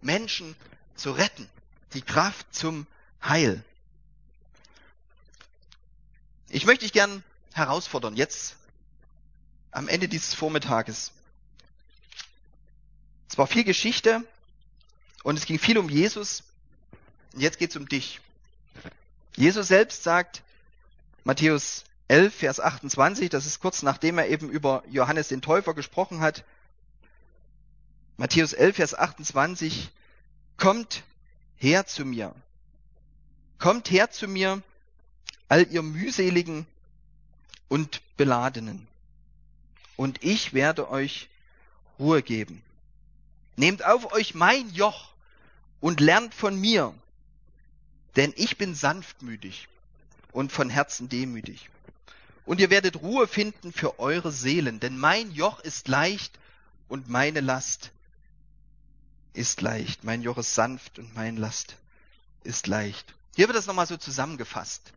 Menschen 0.00 0.56
zu 0.94 1.12
retten, 1.12 1.48
die 1.94 2.02
Kraft 2.02 2.46
zum 2.54 2.86
Heil. 3.22 3.64
Ich 6.48 6.66
möchte 6.66 6.84
dich 6.84 6.92
gern 6.92 7.24
herausfordern, 7.52 8.16
jetzt 8.16 8.56
am 9.70 9.88
Ende 9.88 10.08
dieses 10.08 10.34
Vormittages. 10.34 11.12
Es 13.28 13.38
war 13.38 13.46
viel 13.46 13.64
Geschichte 13.64 14.22
und 15.22 15.38
es 15.38 15.46
ging 15.46 15.58
viel 15.58 15.78
um 15.78 15.88
Jesus. 15.88 16.44
Und 17.32 17.40
jetzt 17.40 17.58
geht 17.58 17.70
es 17.70 17.76
um 17.76 17.88
dich. 17.88 18.20
Jesus 19.36 19.68
selbst 19.68 20.02
sagt, 20.02 20.42
Matthäus 21.24 21.84
11, 22.12 22.34
Vers 22.34 22.60
28, 22.60 23.30
das 23.30 23.46
ist 23.46 23.60
kurz 23.60 23.82
nachdem 23.82 24.18
er 24.18 24.28
eben 24.28 24.50
über 24.50 24.84
Johannes 24.90 25.28
den 25.28 25.40
Täufer 25.40 25.72
gesprochen 25.72 26.20
hat. 26.20 26.44
Matthäus 28.18 28.52
11, 28.52 28.76
Vers 28.76 28.94
28, 28.94 29.90
kommt 30.58 31.04
her 31.56 31.86
zu 31.86 32.04
mir. 32.04 32.34
Kommt 33.58 33.90
her 33.90 34.10
zu 34.10 34.28
mir, 34.28 34.60
all 35.48 35.66
ihr 35.70 35.80
mühseligen 35.80 36.66
und 37.68 38.02
beladenen. 38.18 38.86
Und 39.96 40.22
ich 40.22 40.52
werde 40.52 40.90
euch 40.90 41.30
Ruhe 41.98 42.22
geben. 42.22 42.60
Nehmt 43.56 43.86
auf 43.86 44.12
euch 44.12 44.34
mein 44.34 44.68
Joch 44.74 45.14
und 45.80 46.00
lernt 46.00 46.34
von 46.34 46.60
mir, 46.60 46.92
denn 48.16 48.34
ich 48.36 48.58
bin 48.58 48.74
sanftmütig 48.74 49.66
und 50.32 50.52
von 50.52 50.68
Herzen 50.68 51.08
demütig 51.08 51.70
und 52.44 52.60
ihr 52.60 52.70
werdet 52.70 53.00
Ruhe 53.00 53.26
finden 53.28 53.72
für 53.72 53.98
eure 53.98 54.32
Seelen, 54.32 54.80
denn 54.80 54.98
mein 54.98 55.30
Joch 55.32 55.60
ist 55.60 55.88
leicht 55.88 56.38
und 56.88 57.08
meine 57.08 57.40
Last 57.40 57.90
ist 59.32 59.60
leicht. 59.60 60.04
Mein 60.04 60.22
Joch 60.22 60.38
ist 60.38 60.54
sanft 60.54 60.98
und 60.98 61.14
mein 61.14 61.36
Last 61.36 61.76
ist 62.44 62.66
leicht. 62.66 63.14
Hier 63.36 63.48
wird 63.48 63.56
das 63.56 63.66
nochmal 63.66 63.86
so 63.86 63.96
zusammengefasst. 63.96 64.92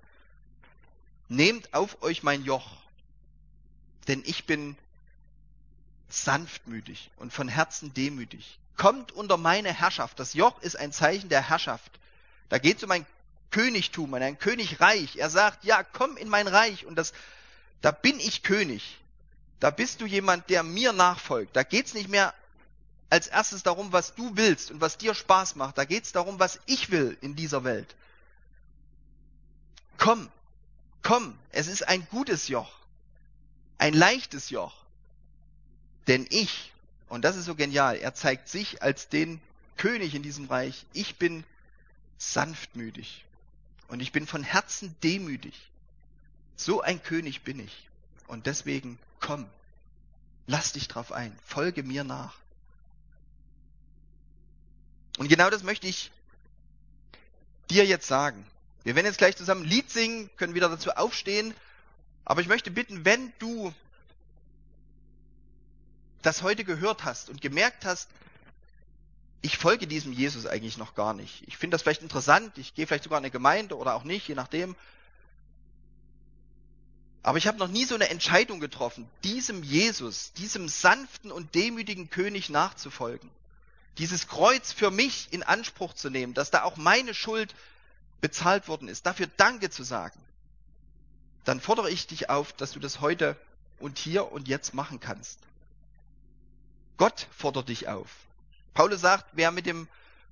Nehmt 1.30 1.74
auf 1.74 2.02
euch 2.02 2.24
mein 2.24 2.44
Joch, 2.44 2.78
denn 4.08 4.24
ich 4.26 4.46
bin 4.46 4.78
sanftmütig 6.10 7.12
und 7.18 7.34
von 7.34 7.48
Herzen 7.48 7.94
demütig. 7.94 8.60
Kommt 8.78 9.12
unter 9.12 9.38
meine 9.38 9.74
Herrschaft. 9.74 10.20
Das 10.20 10.34
Joch 10.34 10.62
ist 10.62 10.76
ein 10.76 10.92
Zeichen 10.92 11.30
der 11.30 11.50
Herrschaft. 11.50 12.00
Da 12.50 12.58
geht 12.58 12.78
es 12.78 12.84
um 12.84 12.92
ein 12.92 13.06
Königtum, 13.56 14.14
ein 14.16 14.38
Königreich. 14.38 15.16
Er 15.16 15.30
sagt, 15.30 15.64
ja, 15.64 15.82
komm 15.82 16.18
in 16.18 16.28
mein 16.28 16.50
Reich 16.50 16.86
und 16.86 16.96
das 16.98 17.14
da 17.80 17.92
bin 17.92 18.20
ich 18.20 18.44
König. 18.44 18.98
Da 19.62 19.70
bist 19.70 20.02
du 20.02 20.06
jemand, 20.06 20.50
der 20.50 20.62
mir 20.62 20.92
nachfolgt. 20.92 21.56
Da 21.56 21.64
geht's 21.64 21.94
nicht 21.94 22.10
mehr 22.10 22.34
als 23.10 23.28
erstes 23.28 23.64
darum, 23.64 23.94
was 23.94 24.14
du 24.14 24.36
willst 24.36 24.72
und 24.72 24.82
was 24.82 24.98
dir 24.98 25.16
Spaß 25.16 25.56
macht. 25.56 25.78
Da 25.78 25.86
geht's 25.86 26.12
darum, 26.12 26.38
was 26.38 26.60
ich 26.66 26.92
will 26.92 27.18
in 27.22 27.38
dieser 27.38 27.64
Welt. 27.64 27.96
Komm, 29.98 30.30
komm, 31.02 31.40
es 31.52 31.68
ist 31.68 31.88
ein 31.88 32.06
gutes 32.10 32.50
Joch, 32.50 32.74
ein 33.78 33.94
leichtes 33.94 34.50
Joch. 34.50 34.74
Denn 36.08 36.28
ich, 36.30 36.74
und 37.08 37.24
das 37.24 37.38
ist 37.38 37.46
so 37.46 37.56
genial, 37.56 37.96
er 37.96 38.14
zeigt 38.14 38.50
sich 38.50 38.84
als 38.84 39.08
den 39.08 39.40
König 39.78 40.14
in 40.14 40.24
diesem 40.24 40.48
Reich. 40.48 40.86
Ich 40.92 41.16
bin 41.16 41.46
sanftmütig 42.18 43.25
und 43.88 44.02
ich 44.02 44.12
bin 44.12 44.28
von 44.28 44.44
Herzen 44.44 44.96
demütig. 45.04 45.70
So 46.56 46.82
ein 46.82 47.02
König 47.04 47.44
bin 47.44 47.60
ich. 47.60 47.88
Und 48.28 48.46
deswegen 48.46 48.98
komm, 49.20 49.48
lass 50.48 50.74
dich 50.74 50.88
drauf 50.88 51.12
ein, 51.12 51.38
folge 51.46 51.84
mir 51.84 52.04
nach. 52.04 52.36
Und 55.18 55.30
genau 55.30 55.50
das 55.50 55.64
möchte 55.64 55.88
ich 55.88 56.12
dir 57.70 57.86
jetzt 57.86 58.08
sagen. 58.08 58.46
Wir 58.84 58.96
werden 58.96 59.06
jetzt 59.06 59.18
gleich 59.18 59.36
zusammen 59.36 59.64
ein 59.64 59.70
Lied 59.70 59.90
singen, 59.90 60.30
können 60.38 60.54
wieder 60.54 60.70
dazu 60.70 60.92
aufstehen. 60.92 61.54
Aber 62.24 62.42
ich 62.42 62.48
möchte 62.48 62.72
bitten, 62.72 63.06
wenn 63.06 63.34
du 63.40 63.74
das 66.22 66.42
heute 66.42 66.64
gehört 66.64 67.04
hast 67.04 67.30
und 67.30 67.42
gemerkt 67.42 67.86
hast, 67.86 68.10
ich 69.46 69.60
folge 69.60 69.86
diesem 69.86 70.12
Jesus 70.12 70.48
eigentlich 70.48 70.78
noch 70.78 70.96
gar 70.96 71.14
nicht. 71.14 71.44
Ich 71.46 71.58
finde 71.58 71.76
das 71.76 71.84
vielleicht 71.84 72.02
interessant, 72.02 72.58
ich 72.58 72.74
gehe 72.74 72.88
vielleicht 72.88 73.04
sogar 73.04 73.20
in 73.20 73.26
eine 73.26 73.32
Gemeinde 73.32 73.78
oder 73.78 73.94
auch 73.94 74.04
nicht, 74.04 74.28
je 74.28 74.34
nachdem. 74.34 74.76
Aber 77.22 77.38
ich 77.38 77.46
habe 77.46 77.60
noch 77.60 77.68
nie 77.68 77.86
so 77.86 77.94
eine 77.94 78.10
Entscheidung 78.10 78.60
getroffen, 78.60 79.08
diesem 79.24 79.62
Jesus, 79.62 80.34
diesem 80.34 80.68
sanften 80.68 81.32
und 81.32 81.54
demütigen 81.54 82.10
König 82.10 82.50
nachzufolgen. 82.50 83.30
Dieses 84.00 84.28
Kreuz 84.28 84.74
für 84.74 84.90
mich 84.90 85.28
in 85.32 85.44
Anspruch 85.44 85.94
zu 85.94 86.10
nehmen, 86.10 86.34
dass 86.34 86.50
da 86.50 86.64
auch 86.64 86.76
meine 86.76 87.14
Schuld 87.14 87.54
bezahlt 88.22 88.68
worden 88.68 88.88
ist, 88.88 89.06
dafür 89.06 89.28
Danke 89.38 89.70
zu 89.70 89.84
sagen. 89.84 90.20
Dann 91.44 91.62
fordere 91.62 91.92
ich 91.92 92.08
dich 92.08 92.32
auf, 92.32 92.52
dass 92.54 92.72
du 92.72 92.80
das 92.80 93.00
heute 93.00 93.38
und 93.78 94.00
hier 94.00 94.32
und 94.32 94.48
jetzt 94.48 94.74
machen 94.74 95.00
kannst. 95.00 95.38
Gott 96.98 97.28
fordert 97.30 97.70
dich 97.70 97.88
auf. 97.88 98.25
Paulus 98.76 99.02
sagt, 99.02 99.26
wer 99.32 99.50
mit 99.50 99.66
dem 99.66 99.88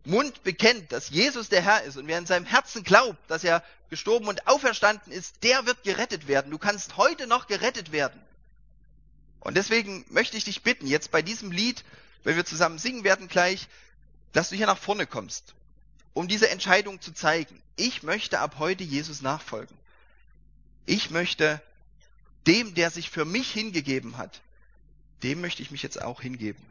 Mund 0.05 0.43
bekennt, 0.43 0.91
dass 0.91 1.09
Jesus 1.09 1.49
der 1.49 1.61
Herr 1.61 1.83
ist 1.83 1.97
und 1.97 2.07
wer 2.07 2.17
in 2.17 2.25
seinem 2.25 2.45
Herzen 2.45 2.83
glaubt, 2.83 3.17
dass 3.29 3.43
er 3.43 3.63
gestorben 3.89 4.27
und 4.27 4.47
auferstanden 4.47 5.11
ist, 5.11 5.43
der 5.43 5.65
wird 5.65 5.83
gerettet 5.83 6.27
werden. 6.27 6.51
Du 6.51 6.57
kannst 6.57 6.97
heute 6.97 7.25
noch 7.25 7.47
gerettet 7.47 7.91
werden. 7.91 8.21
Und 9.39 9.55
deswegen 9.55 10.05
möchte 10.09 10.37
ich 10.37 10.43
dich 10.43 10.61
bitten, 10.61 10.87
jetzt 10.87 11.09
bei 11.09 11.21
diesem 11.21 11.51
Lied, 11.51 11.83
wenn 12.23 12.35
wir 12.35 12.45
zusammen 12.45 12.79
singen 12.79 13.03
werden 13.03 13.27
gleich, 13.27 13.67
dass 14.33 14.49
du 14.49 14.55
hier 14.55 14.67
nach 14.67 14.77
vorne 14.77 15.07
kommst, 15.07 15.53
um 16.13 16.27
diese 16.27 16.49
Entscheidung 16.49 16.99
zu 16.99 17.13
zeigen. 17.13 17.61
Ich 17.77 18.03
möchte 18.03 18.39
ab 18.39 18.55
heute 18.59 18.83
Jesus 18.83 19.21
nachfolgen. 19.21 19.77
Ich 20.85 21.11
möchte 21.11 21.61
dem, 22.45 22.75
der 22.75 22.91
sich 22.91 23.09
für 23.09 23.23
mich 23.23 23.51
hingegeben 23.51 24.17
hat, 24.17 24.41
dem 25.23 25.39
möchte 25.39 25.61
ich 25.61 25.71
mich 25.71 25.81
jetzt 25.81 26.01
auch 26.01 26.21
hingeben. 26.21 26.61